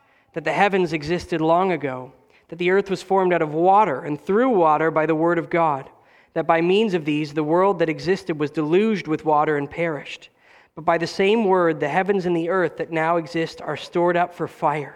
that 0.33 0.43
the 0.43 0.53
heavens 0.53 0.93
existed 0.93 1.41
long 1.41 1.71
ago, 1.71 2.11
that 2.47 2.59
the 2.59 2.71
earth 2.71 2.89
was 2.89 3.01
formed 3.01 3.33
out 3.33 3.41
of 3.41 3.53
water 3.53 4.01
and 4.01 4.19
through 4.19 4.49
water 4.49 4.91
by 4.91 5.05
the 5.05 5.15
word 5.15 5.37
of 5.37 5.49
God, 5.49 5.89
that 6.33 6.47
by 6.47 6.61
means 6.61 6.93
of 6.93 7.05
these 7.05 7.33
the 7.33 7.43
world 7.43 7.79
that 7.79 7.89
existed 7.89 8.39
was 8.39 8.51
deluged 8.51 9.07
with 9.07 9.25
water 9.25 9.57
and 9.57 9.69
perished. 9.69 10.29
But 10.75 10.85
by 10.85 10.97
the 10.97 11.07
same 11.07 11.45
word, 11.45 11.79
the 11.79 11.89
heavens 11.89 12.25
and 12.25 12.35
the 12.35 12.49
earth 12.49 12.77
that 12.77 12.91
now 12.91 13.17
exist 13.17 13.61
are 13.61 13.75
stored 13.75 14.15
up 14.15 14.33
for 14.33 14.47
fire, 14.47 14.95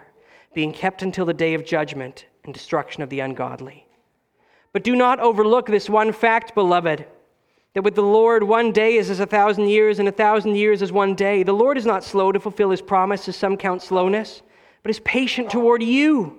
being 0.54 0.72
kept 0.72 1.02
until 1.02 1.26
the 1.26 1.34
day 1.34 1.52
of 1.52 1.66
judgment 1.66 2.26
and 2.44 2.54
destruction 2.54 3.02
of 3.02 3.10
the 3.10 3.20
ungodly. 3.20 3.86
But 4.72 4.84
do 4.84 4.96
not 4.96 5.20
overlook 5.20 5.66
this 5.66 5.90
one 5.90 6.12
fact, 6.12 6.54
beloved, 6.54 7.06
that 7.74 7.82
with 7.82 7.94
the 7.94 8.02
Lord 8.02 8.42
one 8.42 8.72
day 8.72 8.96
is 8.96 9.10
as 9.10 9.20
a 9.20 9.26
thousand 9.26 9.68
years, 9.68 9.98
and 9.98 10.08
a 10.08 10.12
thousand 10.12 10.56
years 10.56 10.80
as 10.80 10.92
one 10.92 11.14
day. 11.14 11.42
The 11.42 11.52
Lord 11.52 11.76
is 11.76 11.84
not 11.84 12.04
slow 12.04 12.32
to 12.32 12.40
fulfill 12.40 12.70
his 12.70 12.80
promise, 12.80 13.28
as 13.28 13.36
some 13.36 13.58
count 13.58 13.82
slowness 13.82 14.40
but 14.86 14.90
is 14.92 15.00
patient 15.00 15.50
toward 15.50 15.82
you, 15.82 16.38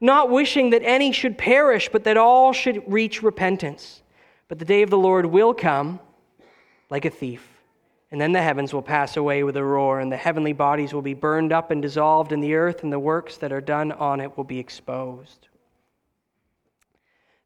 not 0.00 0.30
wishing 0.30 0.70
that 0.70 0.80
any 0.82 1.12
should 1.12 1.36
perish, 1.36 1.90
but 1.92 2.04
that 2.04 2.16
all 2.16 2.54
should 2.54 2.82
reach 2.90 3.22
repentance. 3.22 4.00
But 4.48 4.58
the 4.58 4.64
day 4.64 4.80
of 4.80 4.88
the 4.88 4.96
Lord 4.96 5.26
will 5.26 5.52
come 5.52 6.00
like 6.88 7.04
a 7.04 7.10
thief. 7.10 7.46
And 8.10 8.18
then 8.18 8.32
the 8.32 8.40
heavens 8.40 8.72
will 8.72 8.80
pass 8.80 9.18
away 9.18 9.42
with 9.42 9.58
a 9.58 9.62
roar, 9.62 10.00
and 10.00 10.10
the 10.10 10.16
heavenly 10.16 10.54
bodies 10.54 10.94
will 10.94 11.02
be 11.02 11.12
burned 11.12 11.52
up 11.52 11.70
and 11.70 11.82
dissolved 11.82 12.32
in 12.32 12.40
the 12.40 12.54
earth, 12.54 12.82
and 12.82 12.90
the 12.90 12.98
works 12.98 13.36
that 13.36 13.52
are 13.52 13.60
done 13.60 13.92
on 13.92 14.22
it 14.22 14.38
will 14.38 14.44
be 14.44 14.58
exposed. 14.58 15.48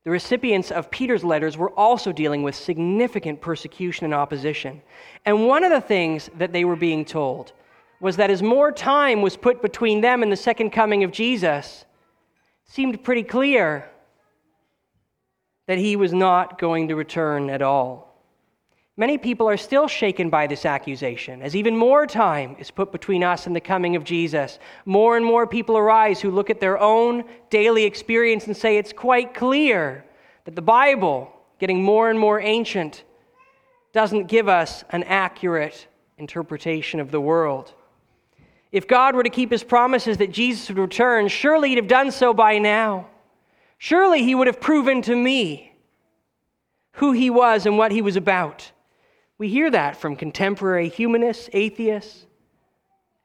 The 0.04 0.10
recipients 0.10 0.70
of 0.70 0.92
Peter's 0.92 1.24
letters 1.24 1.56
were 1.56 1.70
also 1.70 2.12
dealing 2.12 2.44
with 2.44 2.54
significant 2.54 3.40
persecution 3.40 4.04
and 4.04 4.14
opposition. 4.14 4.80
And 5.24 5.48
one 5.48 5.64
of 5.64 5.72
the 5.72 5.80
things 5.80 6.30
that 6.38 6.52
they 6.52 6.64
were 6.64 6.76
being 6.76 7.04
told 7.04 7.52
was 8.04 8.18
that 8.18 8.30
as 8.30 8.42
more 8.42 8.70
time 8.70 9.22
was 9.22 9.34
put 9.34 9.62
between 9.62 10.02
them 10.02 10.22
and 10.22 10.30
the 10.30 10.36
second 10.36 10.68
coming 10.68 11.04
of 11.04 11.10
Jesus, 11.10 11.86
seemed 12.66 13.02
pretty 13.02 13.22
clear 13.22 13.90
that 15.66 15.78
he 15.78 15.96
was 15.96 16.12
not 16.12 16.58
going 16.58 16.88
to 16.88 16.96
return 16.96 17.48
at 17.48 17.62
all. 17.62 18.22
Many 18.98 19.16
people 19.16 19.48
are 19.48 19.56
still 19.56 19.88
shaken 19.88 20.28
by 20.28 20.46
this 20.46 20.66
accusation. 20.66 21.40
As 21.40 21.56
even 21.56 21.74
more 21.78 22.06
time 22.06 22.56
is 22.58 22.70
put 22.70 22.92
between 22.92 23.24
us 23.24 23.46
and 23.46 23.56
the 23.56 23.60
coming 23.60 23.96
of 23.96 24.04
Jesus, 24.04 24.58
more 24.84 25.16
and 25.16 25.24
more 25.24 25.46
people 25.46 25.78
arise 25.78 26.20
who 26.20 26.30
look 26.30 26.50
at 26.50 26.60
their 26.60 26.78
own 26.78 27.24
daily 27.48 27.84
experience 27.84 28.46
and 28.46 28.54
say 28.54 28.76
it's 28.76 28.92
quite 28.92 29.32
clear 29.32 30.04
that 30.44 30.54
the 30.54 30.60
Bible, 30.60 31.32
getting 31.58 31.82
more 31.82 32.10
and 32.10 32.20
more 32.20 32.38
ancient, 32.38 33.02
doesn't 33.94 34.26
give 34.26 34.46
us 34.46 34.84
an 34.90 35.04
accurate 35.04 35.86
interpretation 36.18 37.00
of 37.00 37.10
the 37.10 37.20
world. 37.22 37.72
If 38.74 38.88
God 38.88 39.14
were 39.14 39.22
to 39.22 39.30
keep 39.30 39.52
his 39.52 39.62
promises 39.62 40.16
that 40.16 40.32
Jesus 40.32 40.68
would 40.68 40.78
return, 40.78 41.28
surely 41.28 41.68
he'd 41.68 41.78
have 41.78 41.86
done 41.86 42.10
so 42.10 42.34
by 42.34 42.58
now. 42.58 43.06
Surely 43.78 44.24
he 44.24 44.34
would 44.34 44.48
have 44.48 44.60
proven 44.60 45.00
to 45.02 45.14
me 45.14 45.76
who 46.94 47.12
he 47.12 47.30
was 47.30 47.66
and 47.66 47.78
what 47.78 47.92
he 47.92 48.02
was 48.02 48.16
about. 48.16 48.72
We 49.38 49.48
hear 49.48 49.70
that 49.70 49.96
from 49.96 50.16
contemporary 50.16 50.88
humanists, 50.88 51.48
atheists, 51.52 52.26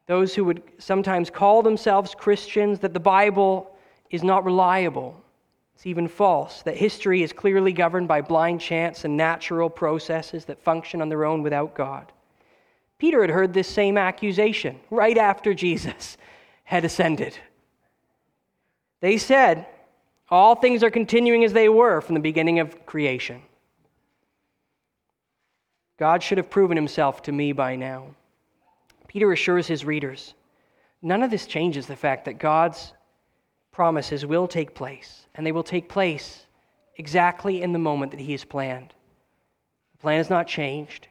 those 0.05 0.35
who 0.35 0.45
would 0.45 0.61
sometimes 0.77 1.31
call 1.31 1.63
themselves 1.63 2.13
Christians, 2.13 2.77
that 2.81 2.93
the 2.93 2.99
Bible 2.99 3.75
is 4.11 4.23
not 4.23 4.45
reliable. 4.45 5.19
It's 5.73 5.87
even 5.87 6.07
false, 6.07 6.61
that 6.61 6.77
history 6.77 7.23
is 7.23 7.33
clearly 7.33 7.73
governed 7.73 8.07
by 8.07 8.21
blind 8.21 8.61
chance 8.61 9.03
and 9.03 9.17
natural 9.17 9.71
processes 9.71 10.45
that 10.45 10.61
function 10.61 11.01
on 11.01 11.09
their 11.09 11.25
own 11.25 11.41
without 11.41 11.73
God. 11.73 12.11
Peter 12.99 13.21
had 13.21 13.31
heard 13.31 13.53
this 13.53 13.67
same 13.67 13.97
accusation 13.97 14.79
right 14.91 15.17
after 15.17 15.53
Jesus 15.53 16.17
had 16.63 16.85
ascended. 16.85 17.37
They 18.99 19.17
said, 19.17 19.65
All 20.29 20.55
things 20.55 20.83
are 20.83 20.91
continuing 20.91 21.43
as 21.43 21.53
they 21.53 21.69
were 21.69 22.01
from 22.01 22.13
the 22.13 22.21
beginning 22.21 22.59
of 22.59 22.85
creation. 22.85 23.41
God 25.97 26.21
should 26.21 26.37
have 26.37 26.49
proven 26.49 26.77
himself 26.77 27.23
to 27.23 27.31
me 27.31 27.53
by 27.53 27.75
now. 27.75 28.07
Peter 29.07 29.31
assures 29.31 29.65
his 29.65 29.83
readers 29.83 30.35
none 31.01 31.23
of 31.23 31.31
this 31.31 31.45
changes 31.45 31.87
the 31.87 31.95
fact 31.95 32.25
that 32.25 32.39
God's 32.39 32.93
promises 33.71 34.25
will 34.25 34.47
take 34.47 34.75
place, 34.75 35.25
and 35.35 35.45
they 35.45 35.51
will 35.51 35.63
take 35.63 35.89
place 35.89 36.45
exactly 36.97 37.61
in 37.61 37.71
the 37.71 37.79
moment 37.79 38.11
that 38.11 38.19
He 38.19 38.33
has 38.33 38.43
planned. 38.43 38.93
The 39.93 39.97
plan 39.99 40.17
has 40.17 40.29
not 40.29 40.47
changed. 40.47 41.07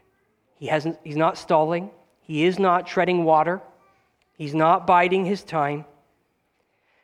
He 0.58 0.66
hasn't, 0.66 0.98
he's 1.04 1.16
not 1.16 1.38
stalling. 1.38 1.90
He 2.20 2.44
is 2.44 2.58
not 2.58 2.86
treading 2.86 3.24
water. 3.24 3.60
He's 4.36 4.54
not 4.54 4.86
biding 4.86 5.24
his 5.24 5.42
time. 5.42 5.84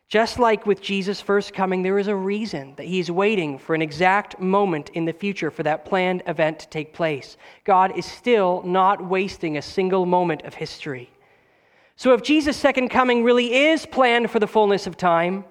Just 0.09 0.39
like 0.39 0.67
with 0.67 0.83
Jesus' 0.83 1.21
first 1.21 1.55
coming, 1.55 1.83
there 1.83 1.99
is 1.99 2.09
a 2.09 2.15
reason 2.15 2.75
that 2.77 2.87
he's 2.87 3.11
waiting 3.11 3.59
for 3.59 3.75
an 3.75 3.83
exact 3.83 4.39
moment 4.39 4.91
in 4.91 5.07
the 5.07 5.13
future 5.13 5.51
for 5.51 5.63
that 5.63 5.85
planned 5.85 6.23
event 6.27 6.59
to 6.61 6.69
take 6.69 6.93
place. 6.93 7.37
God 7.65 7.97
is 7.97 8.05
still 8.05 8.63
not 8.65 9.05
wasting 9.05 9.57
a 9.57 9.63
single 9.63 10.07
moment 10.07 10.43
of 10.43 10.55
history. 10.55 11.11
So, 11.97 12.13
if 12.13 12.23
Jesus' 12.23 12.57
second 12.57 12.91
coming 12.91 13.25
really 13.25 13.55
is 13.55 13.87
planned 13.87 14.31
for 14.31 14.41
the 14.41 14.47
fullness 14.47 14.87
of 14.87 14.97
time, 14.97 15.45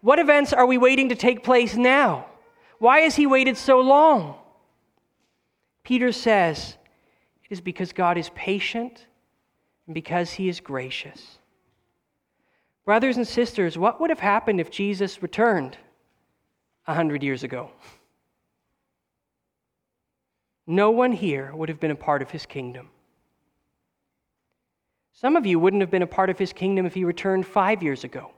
what 0.00 0.18
events 0.18 0.52
are 0.52 0.66
we 0.66 0.78
waiting 0.78 1.08
to 1.10 1.14
take 1.14 1.44
place 1.44 1.76
now? 1.76 2.26
Why 2.78 3.00
has 3.00 3.16
he 3.16 3.26
waited 3.26 3.56
so 3.56 3.80
long? 3.80 4.36
Peter 5.82 6.12
says 6.12 6.76
is 7.50 7.60
because 7.60 7.92
God 7.92 8.18
is 8.18 8.30
patient 8.30 9.06
and 9.86 9.94
because 9.94 10.32
he 10.32 10.48
is 10.48 10.60
gracious. 10.60 11.38
Brothers 12.84 13.16
and 13.16 13.26
sisters, 13.26 13.76
what 13.76 14.00
would 14.00 14.10
have 14.10 14.20
happened 14.20 14.60
if 14.60 14.70
Jesus 14.70 15.22
returned 15.22 15.76
a 16.86 16.94
hundred 16.94 17.22
years 17.22 17.42
ago? 17.42 17.70
No 20.66 20.90
one 20.90 21.12
here 21.12 21.50
would 21.54 21.68
have 21.68 21.80
been 21.80 21.90
a 21.90 21.96
part 21.96 22.22
of 22.22 22.30
his 22.30 22.44
kingdom. 22.44 22.90
Some 25.12 25.34
of 25.34 25.46
you 25.46 25.58
wouldn't 25.58 25.80
have 25.80 25.90
been 25.90 26.02
a 26.02 26.06
part 26.06 26.30
of 26.30 26.38
his 26.38 26.52
kingdom 26.52 26.86
if 26.86 26.94
he 26.94 27.04
returned 27.04 27.46
five 27.46 27.82
years 27.82 28.04
ago. 28.04 28.30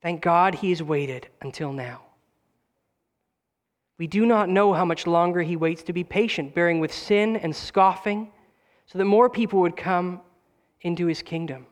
Thank 0.00 0.22
God 0.22 0.54
he 0.54 0.70
has 0.70 0.82
waited 0.82 1.28
until 1.42 1.72
now. 1.72 2.02
We 4.00 4.06
do 4.06 4.24
not 4.24 4.48
know 4.48 4.72
how 4.72 4.86
much 4.86 5.06
longer 5.06 5.42
he 5.42 5.56
waits 5.56 5.82
to 5.82 5.92
be 5.92 6.04
patient, 6.04 6.54
bearing 6.54 6.80
with 6.80 6.90
sin 6.90 7.36
and 7.36 7.54
scoffing, 7.54 8.32
so 8.86 8.96
that 8.96 9.04
more 9.04 9.28
people 9.28 9.60
would 9.60 9.76
come 9.76 10.22
into 10.80 11.04
his 11.04 11.20
kingdom. 11.20 11.66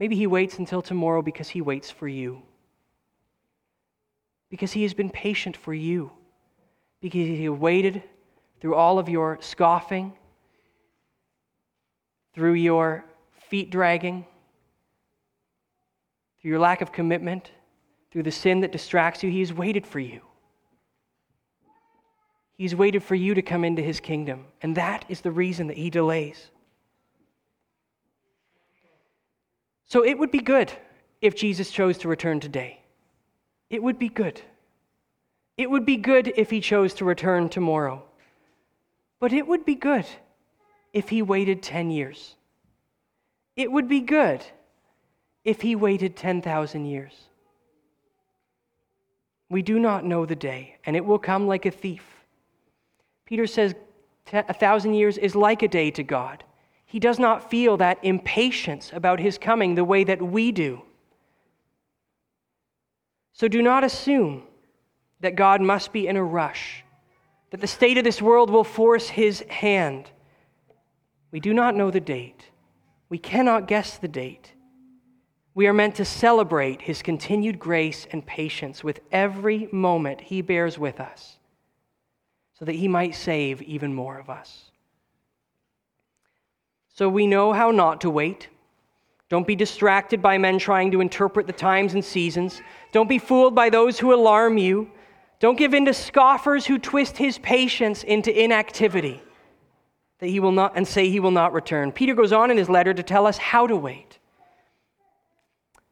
Maybe 0.00 0.16
he 0.16 0.26
waits 0.26 0.58
until 0.58 0.80
tomorrow 0.80 1.20
because 1.20 1.50
he 1.50 1.60
waits 1.60 1.90
for 1.90 2.08
you. 2.08 2.40
Because 4.48 4.72
he 4.72 4.84
has 4.84 4.94
been 4.94 5.10
patient 5.10 5.54
for 5.54 5.74
you. 5.74 6.12
Because 7.02 7.26
he 7.26 7.46
waited 7.50 8.02
through 8.62 8.74
all 8.74 8.98
of 8.98 9.10
your 9.10 9.36
scoffing, 9.42 10.14
through 12.34 12.54
your 12.54 13.04
feet 13.50 13.68
dragging, 13.68 14.24
through 16.40 16.52
your 16.52 16.60
lack 16.60 16.80
of 16.80 16.90
commitment, 16.90 17.50
through 18.10 18.22
the 18.22 18.32
sin 18.32 18.62
that 18.62 18.72
distracts 18.72 19.22
you. 19.22 19.30
He 19.30 19.40
has 19.40 19.52
waited 19.52 19.86
for 19.86 20.00
you. 20.00 20.22
He's 22.56 22.74
waited 22.74 23.02
for 23.02 23.14
you 23.14 23.34
to 23.34 23.42
come 23.42 23.64
into 23.64 23.82
his 23.82 24.00
kingdom, 24.00 24.46
and 24.62 24.76
that 24.76 25.04
is 25.08 25.20
the 25.20 25.30
reason 25.30 25.66
that 25.66 25.76
he 25.76 25.90
delays. 25.90 26.50
So 29.84 30.04
it 30.04 30.18
would 30.18 30.30
be 30.30 30.40
good 30.40 30.72
if 31.20 31.36
Jesus 31.36 31.70
chose 31.70 31.98
to 31.98 32.08
return 32.08 32.40
today. 32.40 32.80
It 33.68 33.82
would 33.82 33.98
be 33.98 34.08
good. 34.08 34.40
It 35.56 35.70
would 35.70 35.86
be 35.86 35.96
good 35.96 36.32
if 36.36 36.50
he 36.50 36.60
chose 36.60 36.94
to 36.94 37.04
return 37.04 37.48
tomorrow. 37.48 38.02
But 39.20 39.32
it 39.32 39.46
would 39.46 39.64
be 39.64 39.74
good 39.74 40.06
if 40.92 41.08
he 41.08 41.22
waited 41.22 41.62
10 41.62 41.90
years. 41.90 42.36
It 43.54 43.70
would 43.70 43.88
be 43.88 44.00
good 44.00 44.44
if 45.44 45.60
he 45.60 45.76
waited 45.76 46.16
10,000 46.16 46.84
years. 46.84 47.14
We 49.48 49.62
do 49.62 49.78
not 49.78 50.04
know 50.04 50.26
the 50.26 50.36
day, 50.36 50.76
and 50.84 50.96
it 50.96 51.04
will 51.04 51.18
come 51.18 51.46
like 51.46 51.66
a 51.66 51.70
thief. 51.70 52.15
Peter 53.26 53.46
says 53.46 53.74
a 54.32 54.54
thousand 54.54 54.94
years 54.94 55.18
is 55.18 55.34
like 55.34 55.62
a 55.62 55.68
day 55.68 55.90
to 55.90 56.02
God. 56.02 56.44
He 56.84 57.00
does 57.00 57.18
not 57.18 57.50
feel 57.50 57.76
that 57.76 57.98
impatience 58.02 58.92
about 58.94 59.18
his 59.18 59.36
coming 59.36 59.74
the 59.74 59.84
way 59.84 60.04
that 60.04 60.22
we 60.22 60.52
do. 60.52 60.82
So 63.32 63.48
do 63.48 63.60
not 63.60 63.84
assume 63.84 64.44
that 65.20 65.34
God 65.34 65.60
must 65.60 65.92
be 65.92 66.06
in 66.06 66.16
a 66.16 66.24
rush, 66.24 66.84
that 67.50 67.60
the 67.60 67.66
state 67.66 67.98
of 67.98 68.04
this 68.04 68.22
world 68.22 68.48
will 68.48 68.64
force 68.64 69.08
his 69.08 69.40
hand. 69.48 70.10
We 71.32 71.40
do 71.40 71.52
not 71.52 71.74
know 71.74 71.90
the 71.90 72.00
date. 72.00 72.44
We 73.08 73.18
cannot 73.18 73.66
guess 73.66 73.98
the 73.98 74.08
date. 74.08 74.52
We 75.54 75.66
are 75.66 75.72
meant 75.72 75.96
to 75.96 76.04
celebrate 76.04 76.82
his 76.82 77.02
continued 77.02 77.58
grace 77.58 78.06
and 78.12 78.24
patience 78.24 78.84
with 78.84 79.00
every 79.10 79.68
moment 79.72 80.20
he 80.20 80.42
bears 80.42 80.78
with 80.78 81.00
us 81.00 81.38
so 82.58 82.64
that 82.64 82.74
he 82.74 82.88
might 82.88 83.14
save 83.14 83.62
even 83.62 83.92
more 83.92 84.18
of 84.18 84.30
us. 84.30 84.70
So 86.94 87.08
we 87.08 87.26
know 87.26 87.52
how 87.52 87.70
not 87.70 88.00
to 88.02 88.10
wait. 88.10 88.48
Don't 89.28 89.46
be 89.46 89.56
distracted 89.56 90.22
by 90.22 90.38
men 90.38 90.58
trying 90.58 90.90
to 90.92 91.00
interpret 91.00 91.46
the 91.46 91.52
times 91.52 91.94
and 91.94 92.04
seasons. 92.04 92.62
Don't 92.92 93.08
be 93.08 93.18
fooled 93.18 93.54
by 93.54 93.68
those 93.68 93.98
who 93.98 94.14
alarm 94.14 94.56
you. 94.56 94.90
Don't 95.38 95.58
give 95.58 95.74
in 95.74 95.84
to 95.84 95.92
scoffers 95.92 96.64
who 96.64 96.78
twist 96.78 97.18
his 97.18 97.38
patience 97.38 98.02
into 98.02 98.32
inactivity 98.32 99.20
that 100.18 100.28
he 100.28 100.40
will 100.40 100.52
not 100.52 100.72
and 100.76 100.88
say 100.88 101.10
he 101.10 101.20
will 101.20 101.30
not 101.30 101.52
return. 101.52 101.92
Peter 101.92 102.14
goes 102.14 102.32
on 102.32 102.50
in 102.50 102.56
his 102.56 102.70
letter 102.70 102.94
to 102.94 103.02
tell 103.02 103.26
us 103.26 103.36
how 103.36 103.66
to 103.66 103.76
wait. 103.76 104.18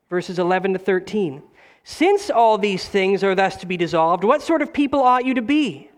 Verses 0.08 0.38
11 0.38 0.74
to 0.74 0.78
13. 0.78 1.42
Since 1.82 2.30
all 2.30 2.56
these 2.56 2.88
things 2.88 3.22
are 3.22 3.34
thus 3.34 3.56
to 3.56 3.66
be 3.66 3.76
dissolved, 3.76 4.24
what 4.24 4.40
sort 4.40 4.62
of 4.62 4.72
people 4.72 5.00
ought 5.00 5.26
you 5.26 5.34
to 5.34 5.42
be? 5.42 5.90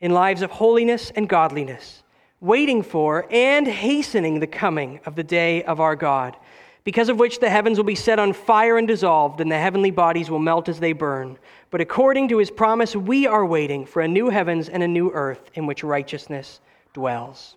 In 0.00 0.12
lives 0.12 0.42
of 0.42 0.50
holiness 0.50 1.10
and 1.14 1.28
godliness, 1.28 2.02
waiting 2.40 2.82
for 2.82 3.26
and 3.30 3.66
hastening 3.66 4.40
the 4.40 4.46
coming 4.46 5.00
of 5.04 5.16
the 5.16 5.24
day 5.24 5.62
of 5.64 5.80
our 5.80 5.96
God, 5.96 6.36
because 6.84 7.08
of 7.08 7.18
which 7.18 7.40
the 7.40 7.50
heavens 7.50 7.76
will 7.76 7.84
be 7.84 7.94
set 7.94 8.18
on 8.18 8.32
fire 8.32 8.78
and 8.78 8.88
dissolved, 8.88 9.40
and 9.40 9.50
the 9.50 9.58
heavenly 9.58 9.90
bodies 9.90 10.30
will 10.30 10.38
melt 10.38 10.68
as 10.68 10.80
they 10.80 10.92
burn. 10.92 11.36
But 11.70 11.80
according 11.80 12.28
to 12.28 12.38
his 12.38 12.50
promise, 12.50 12.96
we 12.96 13.26
are 13.26 13.44
waiting 13.44 13.84
for 13.84 14.00
a 14.00 14.08
new 14.08 14.30
heavens 14.30 14.68
and 14.68 14.82
a 14.82 14.88
new 14.88 15.10
earth 15.10 15.50
in 15.54 15.66
which 15.66 15.84
righteousness 15.84 16.60
dwells. 16.94 17.56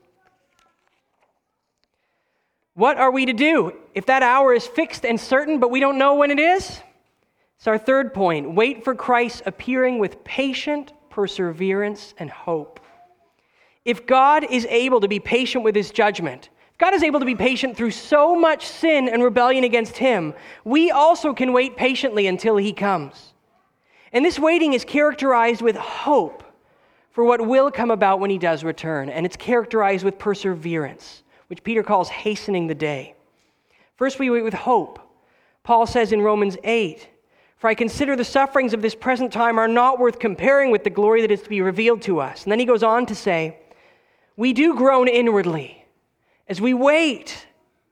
What 2.74 2.98
are 2.98 3.12
we 3.12 3.26
to 3.26 3.34
do 3.34 3.74
if 3.94 4.08
that 4.08 4.24
hour 4.24 4.54
is 4.54 4.66
fixed 4.66 5.06
and 5.06 5.20
certain, 5.20 5.60
but 5.60 5.72
we 5.72 5.80
don't 5.80 5.98
know 5.98 6.16
when 6.16 6.32
it 6.32 6.40
is? 6.40 6.82
It's 7.58 7.68
our 7.68 7.78
third 7.78 8.14
point. 8.14 8.54
Wait 8.54 8.84
for 8.84 8.96
Christ's 8.96 9.44
appearing 9.46 10.00
with 10.00 10.24
patient 10.24 10.94
perseverance, 11.12 12.14
and 12.18 12.30
hope. 12.30 12.80
If 13.86 14.06
God 14.06 14.44
is 14.50 14.66
able 14.70 15.02
to 15.02 15.08
be 15.08 15.20
patient 15.20 15.64
with 15.64 15.76
his 15.76 15.92
judgment, 15.92 16.50
God 16.78 16.94
is 16.96 17.04
able 17.04 17.20
to 17.20 17.26
be 17.26 17.36
patient 17.36 17.78
through 17.78 17.92
so 17.92 18.36
much 18.36 18.66
sin 18.66 19.08
and 19.08 19.22
rebellion 19.22 19.64
against 19.64 19.98
him, 19.98 20.34
we 20.64 20.90
also 20.90 21.34
can 21.34 21.54
wait 21.54 21.78
patiently 21.78 22.26
until 22.26 22.58
he 22.58 22.74
comes. 22.74 23.34
And 24.12 24.26
this 24.26 24.40
waiting 24.40 24.74
is 24.74 24.84
characterized 24.84 25.62
with 25.62 25.76
hope 25.76 26.44
for 27.12 27.24
what 27.24 27.46
will 27.46 27.70
come 27.70 27.92
about 27.92 28.20
when 28.20 28.30
he 28.30 28.38
does 28.38 28.64
return, 28.64 29.10
and 29.10 29.26
it's 29.26 29.36
characterized 29.36 30.04
with 30.04 30.18
perseverance, 30.18 31.24
which 31.48 31.64
Peter 31.64 31.84
calls 31.84 32.10
hastening 32.10 32.68
the 32.68 32.76
day. 32.76 33.16
First, 33.96 34.18
we 34.18 34.30
wait 34.30 34.44
with 34.44 34.54
hope. 34.54 35.00
Paul 35.64 35.86
says 35.86 36.12
in 36.12 36.22
Romans 36.22 36.58
8, 36.64 37.08
for 37.62 37.68
I 37.68 37.76
consider 37.76 38.16
the 38.16 38.26
sufferings 38.26 38.74
of 38.74 38.82
this 38.82 38.96
present 38.96 39.32
time 39.32 39.60
are 39.60 39.68
not 39.68 40.00
worth 40.00 40.18
comparing 40.18 40.72
with 40.72 40.84
the 40.84 40.90
glory 40.90 41.22
that 41.22 41.30
is 41.30 41.44
to 41.44 41.50
be 41.50 41.62
revealed 41.62 42.02
to 42.02 42.20
us. 42.20 42.42
And 42.42 42.52
then 42.52 42.58
he 42.58 42.66
goes 42.66 42.82
on 42.82 43.06
to 43.06 43.14
say, 43.14 43.60
We 44.36 44.52
do 44.52 44.74
groan 44.74 45.08
inwardly 45.08 45.86
as 46.48 46.60
we 46.60 46.74
wait 46.74 47.46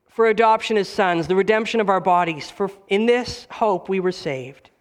for 0.08 0.26
adoption 0.26 0.76
as 0.76 0.90
sons, 0.90 1.28
the 1.28 1.36
redemption 1.36 1.80
of 1.80 1.88
our 1.88 2.00
bodies. 2.02 2.50
For 2.50 2.72
in 2.88 3.06
this 3.06 3.46
hope 3.52 3.90
we 3.90 4.00
were 4.00 4.12
saved. 4.12 4.72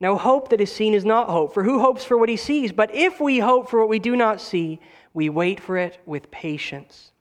Now, 0.00 0.16
hope 0.16 0.48
that 0.48 0.60
is 0.62 0.72
seen 0.72 0.94
is 0.94 1.04
not 1.04 1.28
hope, 1.28 1.52
for 1.52 1.62
who 1.62 1.80
hopes 1.80 2.02
for 2.02 2.16
what 2.16 2.30
he 2.30 2.38
sees? 2.38 2.72
But 2.72 2.94
if 2.94 3.20
we 3.20 3.40
hope 3.40 3.68
for 3.68 3.78
what 3.78 3.90
we 3.90 3.98
do 3.98 4.16
not 4.16 4.40
see, 4.40 4.80
we 5.12 5.28
wait 5.28 5.60
for 5.60 5.76
it 5.76 5.98
with 6.06 6.30
patience. 6.30 7.12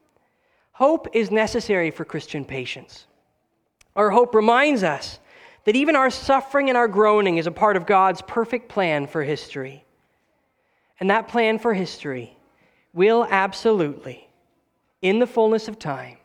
Hope 0.71 1.09
is 1.11 1.31
necessary 1.31 1.91
for 1.91 2.05
Christian 2.05 2.45
patience. 2.45 3.07
Our 3.93 4.11
hope 4.11 4.33
reminds 4.33 4.83
us 4.83 5.19
that 5.65 5.75
even 5.75 5.95
our 5.95 6.09
suffering 6.09 6.69
and 6.69 6.77
our 6.77 6.87
groaning 6.87 7.37
is 7.37 7.47
a 7.47 7.51
part 7.51 7.77
of 7.77 7.85
God's 7.85 8.21
perfect 8.21 8.69
plan 8.69 9.07
for 9.07 9.23
history. 9.23 9.85
And 10.99 11.09
that 11.09 11.27
plan 11.27 11.59
for 11.59 11.73
history 11.73 12.37
will 12.93 13.27
absolutely, 13.29 14.27
in 15.01 15.19
the 15.19 15.27
fullness 15.27 15.67
of 15.67 15.79
time, 15.79 16.17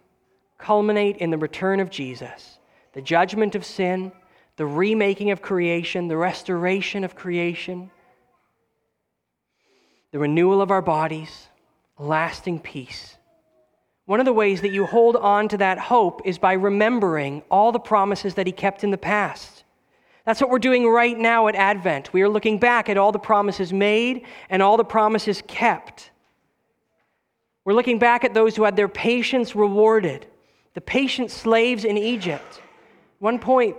culminate 0.59 1.17
in 1.19 1.31
the 1.31 1.39
return 1.39 1.81
of 1.81 1.91
Jesus, 1.91 2.59
the 2.93 3.03
judgment 3.03 3.55
of 3.55 3.65
sin, 3.65 4.13
the 4.57 4.67
remaking 4.67 5.31
of 5.31 5.41
creation, 5.41 6.09
the 6.09 6.17
restoration 6.17 7.05
of 7.05 7.15
creation, 7.15 7.91
the 10.11 10.19
renewal 10.19 10.61
of 10.61 10.71
our 10.71 10.83
bodies, 10.83 11.49
lasting 11.99 12.59
peace. 12.59 13.18
One 14.09 14.21
of 14.21 14.25
the 14.25 14.33
ways 14.33 14.63
that 14.63 14.71
you 14.71 14.87
hold 14.87 15.17
on 15.17 15.49
to 15.49 15.59
that 15.59 15.79
hope 15.79 16.23
is 16.25 16.39
by 16.39 16.55
remembering 16.55 17.43
all 17.51 17.73
the 17.73 17.79
promises 17.79 18.33
that 18.37 18.47
He 18.47 18.53
kept 18.55 18.83
in 18.83 18.91
the 18.91 18.97
past. 18.97 19.65
That's 20.25 20.41
what 20.41 20.49
we're 20.49 20.59
doing 20.59 20.89
right 20.89 21.17
now 21.17 21.47
at 21.47 21.55
Advent. 21.55 22.11
We 22.15 22.23
are 22.23 22.29
looking 22.29 22.59
back 22.59 22.89
at 22.89 22.97
all 22.97 23.13
the 23.13 23.19
promises 23.19 23.71
made 23.71 24.25
and 24.49 24.63
all 24.63 24.79
the 24.79 24.85
promises 24.85 25.43
kept. 25.47 26.11
We're 27.67 27.75
looking 27.75 27.99
back 27.99 28.25
at 28.25 28.33
those 28.33 28.57
who 28.57 28.65
had 28.65 28.77
their 28.77 28.89
patience 28.89 29.55
rewarded, 29.55 30.25
the 30.73 30.81
patient 30.81 31.31
slaves 31.31 31.85
in 31.85 31.99
Egypt. 31.99 32.61
At 32.61 32.63
one 33.19 33.39
point, 33.39 33.77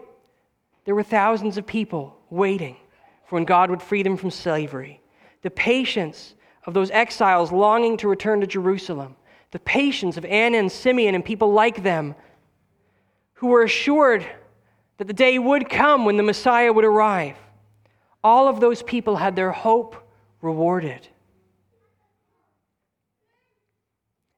there 0.86 0.94
were 0.94 1.02
thousands 1.02 1.58
of 1.58 1.66
people 1.66 2.16
waiting 2.30 2.78
for 3.26 3.38
when 3.38 3.46
God 3.46 3.72
would 3.72 3.82
free 3.82 4.04
them 4.04 4.16
from 4.16 4.30
slavery. 4.30 5.02
The 5.42 5.50
patience 5.50 6.36
of 6.68 6.76
those 6.76 6.92
exiles 6.92 7.52
longing 7.52 7.98
to 7.98 8.08
return 8.08 8.42
to 8.42 8.48
Jerusalem. 8.48 9.16
The 9.52 9.60
patience 9.60 10.18
of 10.18 10.26
Anna 10.26 10.58
and 10.58 10.72
Simeon 10.72 11.16
and 11.16 11.26
people 11.26 11.52
like 11.52 11.84
them 11.84 12.16
who 13.34 13.48
were 13.48 13.64
assured 13.64 14.26
that 14.98 15.08
the 15.08 15.14
day 15.14 15.40
would 15.40 15.70
come 15.70 16.06
when 16.06 16.18
the 16.18 16.24
Messiah 16.24 16.72
would 16.72 16.86
arrive. 16.86 17.38
All 18.24 18.48
of 18.48 18.60
those 18.60 18.84
people 18.84 19.16
had 19.16 19.36
their 19.36 19.52
hope 19.52 19.96
rewarded. 20.42 21.08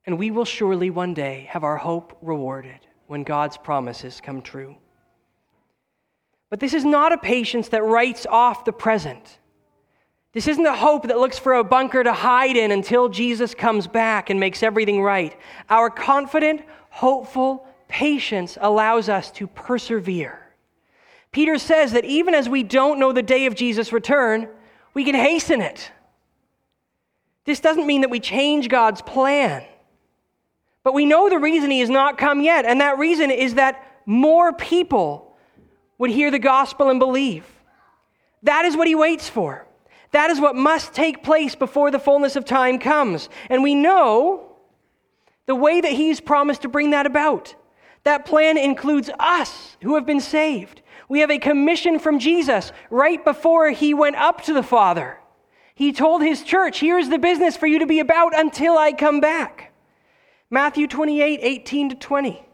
And 0.05 0.17
we 0.17 0.31
will 0.31 0.45
surely 0.45 0.89
one 0.89 1.13
day 1.13 1.47
have 1.49 1.63
our 1.63 1.77
hope 1.77 2.17
rewarded 2.21 2.79
when 3.07 3.23
God's 3.23 3.57
promises 3.57 4.21
come 4.21 4.41
true. 4.41 4.75
But 6.49 6.59
this 6.59 6.73
is 6.73 6.85
not 6.85 7.11
a 7.11 7.17
patience 7.17 7.69
that 7.69 7.83
writes 7.83 8.25
off 8.29 8.65
the 8.65 8.73
present. 8.73 9.39
This 10.33 10.47
isn't 10.47 10.65
a 10.65 10.75
hope 10.75 11.07
that 11.07 11.17
looks 11.17 11.37
for 11.37 11.55
a 11.55 11.63
bunker 11.63 12.03
to 12.03 12.13
hide 12.13 12.55
in 12.55 12.71
until 12.71 13.09
Jesus 13.09 13.53
comes 13.53 13.87
back 13.87 14.29
and 14.29 14.39
makes 14.39 14.63
everything 14.63 15.01
right. 15.01 15.37
Our 15.69 15.89
confident, 15.89 16.61
hopeful 16.89 17.67
patience 17.89 18.57
allows 18.61 19.09
us 19.09 19.29
to 19.31 19.47
persevere. 19.47 20.39
Peter 21.31 21.57
says 21.57 21.91
that 21.91 22.05
even 22.05 22.33
as 22.33 22.47
we 22.47 22.63
don't 22.63 22.99
know 22.99 23.11
the 23.11 23.21
day 23.21 23.45
of 23.45 23.55
Jesus' 23.55 23.91
return, 23.91 24.47
we 24.93 25.03
can 25.03 25.15
hasten 25.15 25.61
it. 25.61 25.91
This 27.45 27.59
doesn't 27.59 27.87
mean 27.87 28.01
that 28.01 28.09
we 28.09 28.19
change 28.19 28.69
God's 28.69 29.01
plan, 29.01 29.63
but 30.83 30.93
we 30.93 31.05
know 31.05 31.29
the 31.29 31.39
reason 31.39 31.71
He 31.71 31.79
has 31.81 31.89
not 31.89 32.17
come 32.17 32.41
yet, 32.41 32.65
and 32.65 32.79
that 32.81 32.97
reason 32.97 33.31
is 33.31 33.55
that 33.55 33.85
more 34.05 34.53
people 34.53 35.35
would 35.97 36.09
hear 36.09 36.31
the 36.31 36.39
gospel 36.39 36.89
and 36.89 36.99
believe. 36.99 37.45
That 38.43 38.65
is 38.65 38.75
what 38.75 38.87
he 38.87 38.95
waits 38.95 39.29
for. 39.29 39.67
That 40.11 40.29
is 40.29 40.39
what 40.39 40.55
must 40.55 40.93
take 40.93 41.23
place 41.23 41.55
before 41.55 41.89
the 41.89 41.99
fullness 41.99 42.35
of 42.35 42.45
time 42.45 42.79
comes. 42.79 43.29
And 43.49 43.63
we 43.63 43.75
know 43.75 44.57
the 45.45 45.55
way 45.55 45.81
that 45.81 45.91
he's 45.91 46.19
promised 46.19 46.63
to 46.63 46.69
bring 46.69 46.91
that 46.91 47.05
about. 47.05 47.55
That 48.03 48.25
plan 48.25 48.57
includes 48.57 49.09
us 49.19 49.77
who 49.81 49.95
have 49.95 50.05
been 50.05 50.21
saved. 50.21 50.81
We 51.07 51.19
have 51.19 51.31
a 51.31 51.39
commission 51.39 51.99
from 51.99 52.19
Jesus 52.19 52.71
right 52.89 53.23
before 53.23 53.69
he 53.69 53.93
went 53.93 54.15
up 54.15 54.43
to 54.45 54.53
the 54.53 54.63
Father. 54.63 55.19
He 55.75 55.91
told 55.91 56.21
his 56.21 56.43
church, 56.43 56.79
Here's 56.79 57.09
the 57.09 57.17
business 57.17 57.57
for 57.57 57.67
you 57.67 57.79
to 57.79 57.85
be 57.85 57.99
about 57.99 58.37
until 58.37 58.77
I 58.77 58.91
come 58.91 59.19
back. 59.19 59.73
Matthew 60.49 60.87
28 60.87 61.39
18 61.41 61.89
to 61.89 61.95
20. 61.95 62.45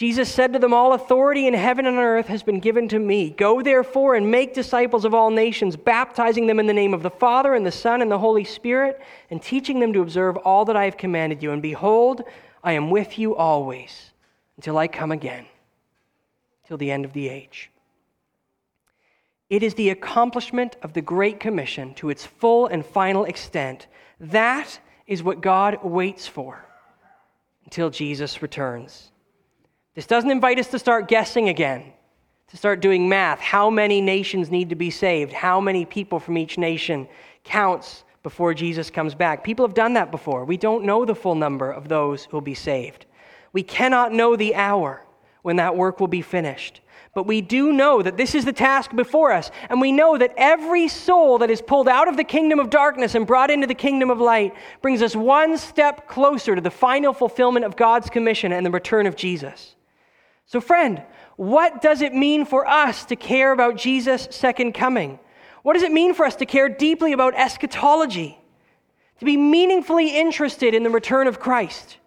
Jesus 0.00 0.32
said 0.32 0.54
to 0.54 0.58
them, 0.58 0.72
All 0.72 0.94
authority 0.94 1.46
in 1.46 1.52
heaven 1.52 1.84
and 1.84 1.98
on 1.98 2.02
earth 2.02 2.28
has 2.28 2.42
been 2.42 2.58
given 2.58 2.88
to 2.88 2.98
me. 2.98 3.28
Go 3.28 3.60
therefore 3.60 4.14
and 4.14 4.30
make 4.30 4.54
disciples 4.54 5.04
of 5.04 5.12
all 5.12 5.28
nations, 5.28 5.76
baptizing 5.76 6.46
them 6.46 6.58
in 6.58 6.66
the 6.66 6.72
name 6.72 6.94
of 6.94 7.02
the 7.02 7.10
Father 7.10 7.52
and 7.52 7.66
the 7.66 7.70
Son 7.70 8.00
and 8.00 8.10
the 8.10 8.18
Holy 8.18 8.42
Spirit, 8.42 8.98
and 9.28 9.42
teaching 9.42 9.78
them 9.78 9.92
to 9.92 10.00
observe 10.00 10.38
all 10.38 10.64
that 10.64 10.74
I 10.74 10.86
have 10.86 10.96
commanded 10.96 11.42
you. 11.42 11.52
And 11.52 11.60
behold, 11.60 12.22
I 12.64 12.72
am 12.72 12.88
with 12.88 13.18
you 13.18 13.36
always 13.36 14.12
until 14.56 14.78
I 14.78 14.88
come 14.88 15.12
again, 15.12 15.44
till 16.66 16.78
the 16.78 16.90
end 16.90 17.04
of 17.04 17.12
the 17.12 17.28
age. 17.28 17.70
It 19.50 19.62
is 19.62 19.74
the 19.74 19.90
accomplishment 19.90 20.76
of 20.82 20.94
the 20.94 21.02
Great 21.02 21.38
Commission 21.38 21.92
to 21.96 22.08
its 22.08 22.24
full 22.24 22.68
and 22.68 22.86
final 22.86 23.26
extent. 23.26 23.86
That 24.18 24.80
is 25.06 25.22
what 25.22 25.42
God 25.42 25.84
waits 25.84 26.26
for 26.26 26.64
until 27.66 27.90
Jesus 27.90 28.40
returns. 28.40 29.09
This 29.94 30.06
doesn't 30.06 30.30
invite 30.30 30.58
us 30.58 30.68
to 30.68 30.78
start 30.78 31.08
guessing 31.08 31.48
again, 31.48 31.92
to 32.48 32.56
start 32.56 32.80
doing 32.80 33.08
math. 33.08 33.40
How 33.40 33.70
many 33.70 34.00
nations 34.00 34.50
need 34.50 34.68
to 34.68 34.76
be 34.76 34.90
saved? 34.90 35.32
How 35.32 35.60
many 35.60 35.84
people 35.84 36.20
from 36.20 36.38
each 36.38 36.58
nation 36.58 37.08
counts 37.42 38.04
before 38.22 38.54
Jesus 38.54 38.88
comes 38.88 39.14
back? 39.14 39.42
People 39.42 39.66
have 39.66 39.74
done 39.74 39.94
that 39.94 40.12
before. 40.12 40.44
We 40.44 40.56
don't 40.56 40.84
know 40.84 41.04
the 41.04 41.14
full 41.14 41.34
number 41.34 41.70
of 41.70 41.88
those 41.88 42.24
who 42.24 42.36
will 42.36 42.40
be 42.40 42.54
saved. 42.54 43.06
We 43.52 43.64
cannot 43.64 44.12
know 44.12 44.36
the 44.36 44.54
hour 44.54 45.04
when 45.42 45.56
that 45.56 45.76
work 45.76 45.98
will 45.98 46.08
be 46.08 46.22
finished. 46.22 46.80
But 47.12 47.26
we 47.26 47.40
do 47.40 47.72
know 47.72 48.02
that 48.02 48.16
this 48.16 48.36
is 48.36 48.44
the 48.44 48.52
task 48.52 48.94
before 48.94 49.32
us. 49.32 49.50
And 49.68 49.80
we 49.80 49.90
know 49.90 50.16
that 50.16 50.32
every 50.36 50.86
soul 50.86 51.38
that 51.38 51.50
is 51.50 51.60
pulled 51.60 51.88
out 51.88 52.06
of 52.06 52.16
the 52.16 52.22
kingdom 52.22 52.60
of 52.60 52.70
darkness 52.70 53.16
and 53.16 53.26
brought 53.26 53.50
into 53.50 53.66
the 53.66 53.74
kingdom 53.74 54.10
of 54.10 54.20
light 54.20 54.54
brings 54.82 55.02
us 55.02 55.16
one 55.16 55.58
step 55.58 56.06
closer 56.06 56.54
to 56.54 56.60
the 56.60 56.70
final 56.70 57.12
fulfillment 57.12 57.64
of 57.64 57.76
God's 57.76 58.08
commission 58.08 58.52
and 58.52 58.64
the 58.64 58.70
return 58.70 59.06
of 59.06 59.16
Jesus. 59.16 59.74
So, 60.50 60.60
friend, 60.60 61.00
what 61.36 61.80
does 61.80 62.00
it 62.00 62.12
mean 62.12 62.44
for 62.44 62.66
us 62.66 63.04
to 63.04 63.14
care 63.14 63.52
about 63.52 63.76
Jesus' 63.76 64.26
second 64.32 64.72
coming? 64.72 65.20
What 65.62 65.74
does 65.74 65.84
it 65.84 65.92
mean 65.92 66.12
for 66.12 66.26
us 66.26 66.34
to 66.36 66.44
care 66.44 66.68
deeply 66.68 67.12
about 67.12 67.36
eschatology? 67.36 68.36
To 69.20 69.24
be 69.24 69.36
meaningfully 69.36 70.18
interested 70.18 70.74
in 70.74 70.82
the 70.82 70.90
return 70.90 71.28
of 71.28 71.38
Christ? 71.38 71.98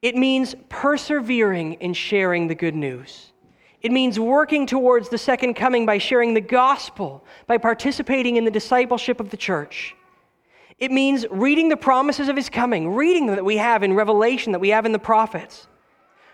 It 0.00 0.16
means 0.16 0.54
persevering 0.70 1.74
in 1.74 1.92
sharing 1.92 2.48
the 2.48 2.54
good 2.54 2.74
news. 2.74 3.30
It 3.82 3.92
means 3.92 4.18
working 4.18 4.64
towards 4.64 5.10
the 5.10 5.18
second 5.18 5.52
coming 5.52 5.84
by 5.84 5.98
sharing 5.98 6.32
the 6.32 6.40
gospel, 6.40 7.22
by 7.46 7.58
participating 7.58 8.36
in 8.36 8.46
the 8.46 8.50
discipleship 8.50 9.20
of 9.20 9.28
the 9.28 9.36
church. 9.36 9.94
It 10.78 10.90
means 10.90 11.26
reading 11.30 11.68
the 11.68 11.76
promises 11.76 12.30
of 12.30 12.36
his 12.36 12.48
coming, 12.48 12.94
reading 12.94 13.26
that 13.26 13.44
we 13.44 13.58
have 13.58 13.82
in 13.82 13.92
Revelation, 13.92 14.52
that 14.52 14.60
we 14.60 14.70
have 14.70 14.86
in 14.86 14.92
the 14.92 14.98
prophets 14.98 15.66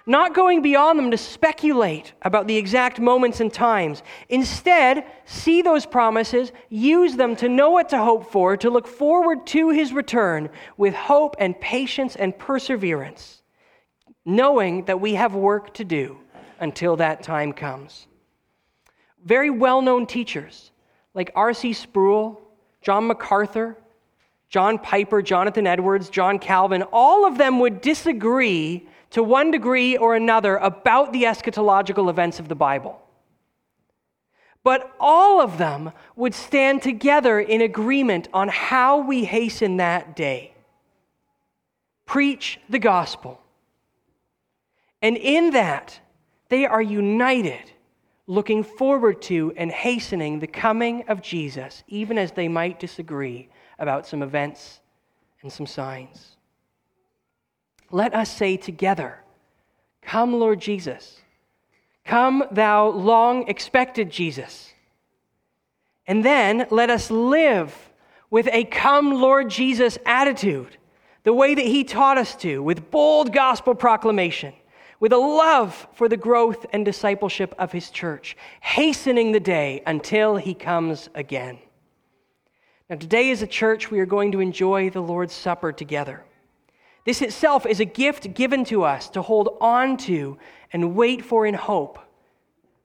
not 0.07 0.35
going 0.35 0.61
beyond 0.61 0.99
them 0.99 1.11
to 1.11 1.17
speculate 1.17 2.13
about 2.23 2.47
the 2.47 2.57
exact 2.57 3.01
moments 3.01 3.41
and 3.41 3.53
times. 3.53 4.03
Instead, 4.29 5.07
see 5.25 5.63
those 5.63 5.87
promises, 5.87 6.53
use 6.69 7.17
them 7.17 7.35
to 7.37 7.49
know 7.49 7.71
what 7.71 7.89
to 7.89 7.99
hope 7.99 8.31
for, 8.31 8.57
to 8.59 8.71
look 8.71 8.87
forward 8.87 9.47
to 9.47 9.71
his 9.71 9.93
return 9.93 10.51
with 10.77 10.95
hope 10.95 11.37
and 11.39 11.59
patience 11.59 12.17
and 12.17 12.39
perseverance, 12.39 13.43
knowing 14.27 14.85
that 14.85 15.01
we 15.01 15.15
have 15.15 15.35
work 15.35 15.73
to 15.75 15.85
do 15.85 16.19
until 16.61 16.97
that 16.97 17.23
time 17.23 17.53
comes. 17.53 18.07
Very 19.25 19.51
well 19.51 19.81
known 19.81 20.07
teachers 20.07 20.71
like 21.15 21.31
R.C. 21.35 21.73
Sproul, 21.73 22.41
John 22.83 23.07
MacArthur, 23.07 23.79
John 24.51 24.79
Piper, 24.79 25.23
Jonathan 25.23 25.67
Edwards, 25.67 26.11
John 26.11 26.39
Calvin, 26.39 26.83
all 26.93 27.27
of 27.27 27.39
them 27.39 27.59
would 27.61 27.81
disagree 27.81 28.87
to 29.15 29.23
one 29.23 29.53
degree 29.53 29.97
or 29.97 30.17
another 30.17 30.57
about 30.57 31.13
the 31.13 31.23
eschatological 31.23 32.11
events 32.11 32.41
of 32.41 32.49
the 32.49 32.57
Bible. 32.57 33.01
But 34.65 34.93
all 34.99 35.41
of 35.41 35.57
them 35.57 35.93
would 36.17 36.35
stand 36.35 36.83
together 36.83 37.39
in 37.39 37.61
agreement 37.61 38.27
on 38.35 38.49
how 38.49 38.99
we 38.99 39.25
hasten 39.25 39.77
that 39.77 40.17
day. 40.17 40.53
Preach 42.07 42.59
the 42.69 42.81
gospel. 42.81 43.41
And 45.01 45.17
in 45.17 45.51
that, 45.51 46.01
they 46.49 46.67
are 46.67 46.83
united, 46.83 47.71
looking 48.27 48.65
forward 48.65 49.23
to 49.23 49.53
and 49.57 49.71
hastening 49.71 50.41
the 50.41 50.49
coming 50.49 51.05
of 51.07 51.23
Jesus, 51.23 51.85
even 51.87 52.19
as 52.19 52.33
they 52.33 52.49
might 52.49 52.81
disagree 52.81 53.49
about 53.79 54.09
some 54.09 54.25
events 54.25 54.81
and 55.41 55.53
some 55.53 55.67
signs 55.67 56.34
let 57.95 58.13
us 58.13 58.29
say 58.29 58.57
together, 58.57 59.21
Come, 60.03 60.35
Lord 60.35 60.61
Jesus. 60.61 61.21
Come, 62.05 62.45
thou 62.51 62.89
long 62.89 63.49
expected 63.49 64.11
Jesus. 64.11 64.75
And 66.07 66.25
then 66.25 66.67
let 66.71 66.91
us 66.91 67.11
live 67.11 67.75
with 68.31 68.49
a 68.53 68.65
come, 68.65 69.15
Lord 69.15 69.49
Jesus 69.49 69.97
attitude, 70.05 70.77
the 71.23 71.33
way 71.33 71.55
that 71.55 71.65
he 71.65 71.85
taught 71.85 72.19
us 72.19 72.35
to, 72.37 72.63
with 72.63 72.91
bold 72.91 73.33
gospel 73.33 73.75
proclamation, 73.75 74.53
with 74.99 75.13
a 75.13 75.17
love 75.17 75.87
for 75.95 76.09
the 76.09 76.17
growth 76.17 76.67
and 76.73 76.85
discipleship 76.85 77.55
of 77.59 77.71
his 77.71 77.91
church, 77.91 78.37
hastening 78.61 79.31
the 79.31 79.41
day 79.41 79.83
until 79.87 80.37
he 80.37 80.53
comes 80.53 81.09
again. 81.15 81.59
Now, 82.91 82.97
today 82.97 83.31
as 83.31 83.41
a 83.41 83.47
church, 83.47 83.91
we 83.91 84.01
are 84.01 84.07
going 84.07 84.33
to 84.33 84.41
enjoy 84.41 84.91
the 84.91 85.01
Lord's 85.01 85.33
Supper 85.33 85.73
together. 85.73 86.25
This 87.05 87.23
itself 87.23 87.67
is 87.67 87.81
a 87.81 87.85
gift 87.85 88.35
given 88.35 88.65
to 88.67 88.83
us 88.83 89.09
to 89.11 89.23
hold 89.23 89.57
on 89.61 89.97
to 89.99 90.39
and 90.73 90.95
wait 90.95 91.25
for 91.25 91.47
in 91.47 91.55
hope 91.55 91.99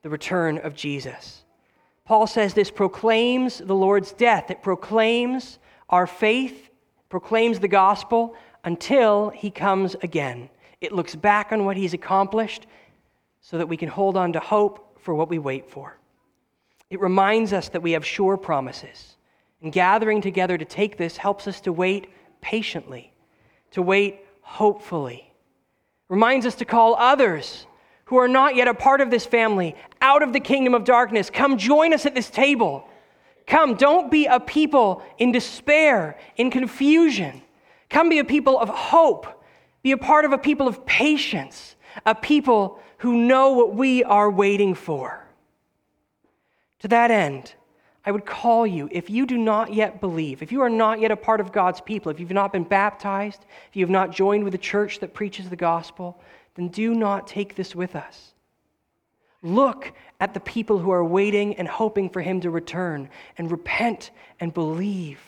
the 0.02 0.10
return 0.10 0.58
of 0.60 0.76
Jesus. 0.76 1.44
Paul 2.06 2.28
says 2.28 2.54
this 2.54 2.72
proclaims 2.72 3.60
the 3.60 3.76
Lord's 3.76 4.12
death, 4.14 4.50
it 4.50 4.62
proclaims 4.62 5.60
our 5.90 6.08
faith, 6.08 6.70
proclaims 7.10 7.60
the 7.60 7.68
gospel 7.68 8.36
until 8.64 9.30
he 9.30 9.50
comes 9.50 9.96
again. 10.02 10.50
It 10.82 10.92
looks 10.92 11.16
back 11.16 11.52
on 11.52 11.66
what 11.66 11.78
he's 11.78 11.94
accomplished 11.94 12.68
so 13.42 13.58
that 13.58 13.68
we 13.68 13.78
can 13.78 13.90
hold 13.90 14.18
on 14.18 14.34
to 14.34 14.40
hope 14.40 15.00
for 15.02 15.14
what 15.14 15.30
we 15.30 15.40
wait 15.40 15.70
for. 15.70 15.98
It 16.90 17.00
reminds 17.00 17.54
us 17.54 17.70
that 17.70 17.82
we 17.82 17.92
have 17.92 18.06
sure 18.06 18.38
promises. 18.38 19.16
And 19.62 19.72
gathering 19.72 20.22
together 20.22 20.58
to 20.58 20.66
take 20.66 20.98
this 20.98 21.18
helps 21.18 21.48
us 21.48 21.62
to 21.62 21.74
wait 21.74 22.10
patiently, 22.42 23.09
to 23.72 23.82
wait 23.82 24.26
hopefully. 24.42 25.32
Reminds 26.08 26.46
us 26.46 26.56
to 26.56 26.66
call 26.66 26.96
others 26.96 27.68
who 28.06 28.18
are 28.18 28.28
not 28.28 28.56
yet 28.56 28.68
a 28.68 28.74
part 28.74 29.02
of 29.02 29.12
this 29.12 29.26
family 29.26 29.76
out 30.02 30.24
of 30.24 30.34
the 30.34 30.40
kingdom 30.40 30.74
of 30.74 30.84
darkness. 30.84 31.30
Come 31.30 31.58
join 31.58 31.94
us 31.94 32.06
at 32.08 32.16
this 32.16 32.30
table. 32.30 32.88
Come, 33.46 33.76
don't 33.76 34.10
be 34.10 34.26
a 34.26 34.40
people 34.40 35.04
in 35.18 35.32
despair, 35.32 36.18
in 36.36 36.50
confusion. 36.50 37.42
Come 37.90 38.10
be 38.10 38.20
a 38.20 38.24
people 38.24 38.60
of 38.60 38.70
hope. 38.70 39.28
Be 39.84 39.92
a 39.92 39.98
part 39.98 40.26
of 40.26 40.34
a 40.34 40.38
people 40.38 40.68
of 40.68 40.86
patience, 40.86 41.76
a 42.06 42.14
people 42.14 42.80
who 43.00 43.16
know 43.16 43.52
what 43.52 43.76
we 43.76 44.04
are 44.04 44.30
waiting 44.30 44.76
for. 44.76 45.26
To 46.80 46.88
that 46.90 47.12
end, 47.12 47.54
I 48.06 48.12
would 48.12 48.26
call 48.26 48.66
you, 48.66 48.88
if 48.92 49.10
you 49.10 49.26
do 49.26 49.38
not 49.38 49.74
yet 49.74 50.00
believe, 50.00 50.42
if 50.42 50.52
you 50.52 50.62
are 50.62 50.70
not 50.70 51.00
yet 51.00 51.12
a 51.12 51.18
part 51.18 51.42
of 51.42 51.52
God's 51.52 51.82
people, 51.82 52.12
if 52.12 52.20
you've 52.20 52.32
not 52.32 52.54
been 52.54 52.64
baptized, 52.64 53.46
if 53.70 53.76
you 53.76 53.84
have 53.84 53.92
not 53.92 54.12
joined 54.12 54.44
with 54.44 54.56
a 54.56 54.60
church 54.60 55.00
that 55.00 55.14
preaches 55.14 55.50
the 55.50 55.56
gospel, 55.56 56.22
then 56.56 56.70
do 56.70 56.94
not 56.94 57.28
take 57.28 57.56
this 57.56 57.76
with 57.76 57.96
us. 57.96 58.34
Look 59.42 59.94
at 60.20 60.34
the 60.34 60.40
people 60.40 60.80
who 60.80 60.92
are 60.92 61.04
waiting 61.04 61.56
and 61.56 61.68
hoping 61.68 62.10
for 62.10 62.22
him 62.22 62.42
to 62.42 62.50
return 62.50 63.10
and 63.38 63.52
repent 63.52 64.12
and 64.40 64.54
believe. 64.54 65.20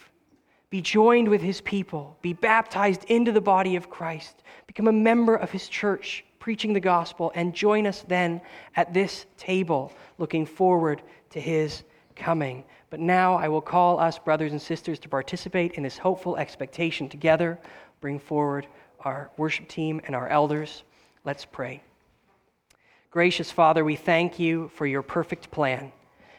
Be 0.70 0.82
joined 0.82 1.28
with 1.28 1.42
his 1.42 1.62
people. 1.62 2.18
Be 2.22 2.34
baptized 2.34 3.04
into 3.06 3.32
the 3.32 3.42
body 3.42 3.76
of 3.76 3.90
Christ. 3.90 4.44
Become 4.68 4.88
a 4.88 4.94
member 4.94 5.36
of 5.36 5.52
his 5.52 5.68
church, 5.68 6.24
preaching 6.40 6.74
the 6.74 6.80
gospel, 6.80 7.32
and 7.36 7.54
join 7.54 7.86
us 7.86 8.04
then 8.08 8.42
at 8.76 8.94
this 8.94 9.26
table, 9.38 9.94
looking 10.18 10.46
forward 10.46 11.02
to 11.32 11.40
his 11.40 11.84
coming. 12.22 12.64
But 12.90 13.02
now 13.02 13.36
I 13.36 13.50
will 13.50 13.62
call 13.62 14.00
us, 14.00 14.18
brothers 14.18 14.54
and 14.54 14.62
sisters, 14.62 15.00
to 15.00 15.10
participate 15.10 15.74
in 15.74 15.84
this 15.84 15.98
hopeful 15.98 16.38
expectation 16.38 17.10
together. 17.10 17.60
Bring 18.00 18.20
forward 18.20 18.68
our 19.02 19.30
worship 19.36 19.68
team 19.68 20.00
and 20.06 20.16
our 20.16 20.30
elders. 20.30 20.84
Let's 21.26 21.44
pray. 21.44 21.82
Gracious 23.10 23.52
Father, 23.52 23.84
we 23.84 23.96
thank 23.96 24.40
you 24.40 24.72
for 24.76 24.86
your 24.86 25.02
perfect 25.02 25.52
plan. 25.52 25.92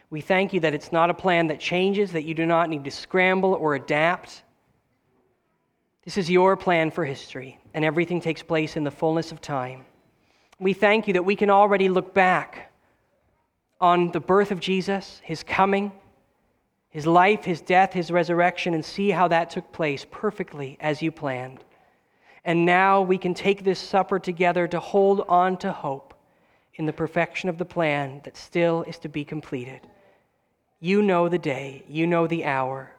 We 0.09 0.21
thank 0.21 0.53
you 0.53 0.61
that 0.61 0.75
it's 0.75 0.93
not 0.93 1.11
a 1.11 1.15
plan 1.15 1.49
that 1.49 1.61
changes, 1.61 2.13
that 2.13 2.25
you 2.25 2.35
do 2.35 2.47
not 2.47 2.71
need 2.71 2.85
to 2.85 2.91
scramble 2.91 3.55
or 3.55 3.75
adapt. 3.75 4.43
This 6.05 6.19
is 6.19 6.31
your 6.31 6.57
plan 6.57 6.91
for 6.91 7.05
history, 7.05 7.59
and 7.75 7.85
everything 7.85 8.21
takes 8.21 8.43
place 8.43 8.77
in 8.77 8.85
the 8.85 8.91
fullness 8.91 9.33
of 9.33 9.41
time. 9.41 9.85
We 10.59 10.73
thank 10.73 11.07
you 11.07 11.15
that 11.15 11.25
we 11.25 11.37
can 11.37 11.51
already 11.51 11.89
look 11.89 12.15
back 12.15 12.72
on 13.83 14.13
the 14.13 14.21
birth 14.21 14.53
of 14.53 14.61
Jesus, 14.61 15.21
his 15.25 15.43
coming, 15.43 15.91
his 16.89 17.05
life, 17.05 17.45
his 17.45 17.61
death, 17.61 17.93
his 17.93 18.13
resurrection, 18.13 18.75
and 18.75 18.85
see 18.85 19.11
how 19.11 19.27
that 19.27 19.51
took 19.51 19.73
place 19.73 20.07
perfectly 20.09 20.77
as 20.81 21.03
you 21.03 21.11
planned. 21.11 21.65
And 22.45 22.65
now 22.65 23.03
we 23.03 23.19
can 23.19 23.35
take 23.35 23.65
this 23.65 23.81
supper 23.81 24.21
together 24.21 24.69
to 24.69 24.79
hold 24.79 25.25
on 25.29 25.57
to 25.59 25.73
hope 25.73 26.15
in 26.77 26.87
the 26.87 26.93
perfection 26.93 27.49
of 27.49 27.59
the 27.59 27.65
plan 27.65 28.21
that 28.25 28.37
still 28.37 28.85
is 28.85 28.99
to 28.99 29.09
be 29.09 29.25
completed. 29.25 29.81
You 30.79 31.03
know 31.03 31.29
the 31.29 31.39
day, 31.39 31.85
you 31.89 32.07
know 32.07 32.29
the 32.29 32.45
hour. 32.45 32.93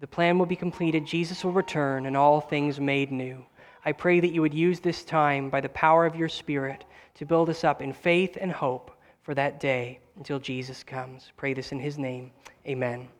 The 0.00 0.08
plan 0.08 0.38
will 0.38 0.46
be 0.46 0.56
completed, 0.56 1.06
Jesus 1.06 1.44
will 1.44 1.52
return, 1.52 2.06
and 2.06 2.16
all 2.16 2.40
things 2.40 2.80
made 2.80 3.12
new. 3.12 3.44
I 3.84 3.92
pray 3.92 4.18
that 4.18 4.32
you 4.32 4.40
would 4.40 4.54
use 4.54 4.80
this 4.80 5.04
time 5.04 5.50
by 5.50 5.60
the 5.60 5.68
power 5.68 6.04
of 6.04 6.16
your 6.16 6.28
Spirit 6.28 6.84
to 7.14 7.26
build 7.26 7.48
us 7.48 7.62
up 7.62 7.80
in 7.80 7.92
faith 7.92 8.36
and 8.40 8.50
hope 8.50 8.97
for 9.28 9.34
that 9.34 9.60
day 9.60 9.98
until 10.16 10.38
Jesus 10.38 10.82
comes. 10.82 11.32
Pray 11.36 11.52
this 11.52 11.70
in 11.70 11.78
his 11.78 11.98
name. 11.98 12.30
Amen. 12.66 13.10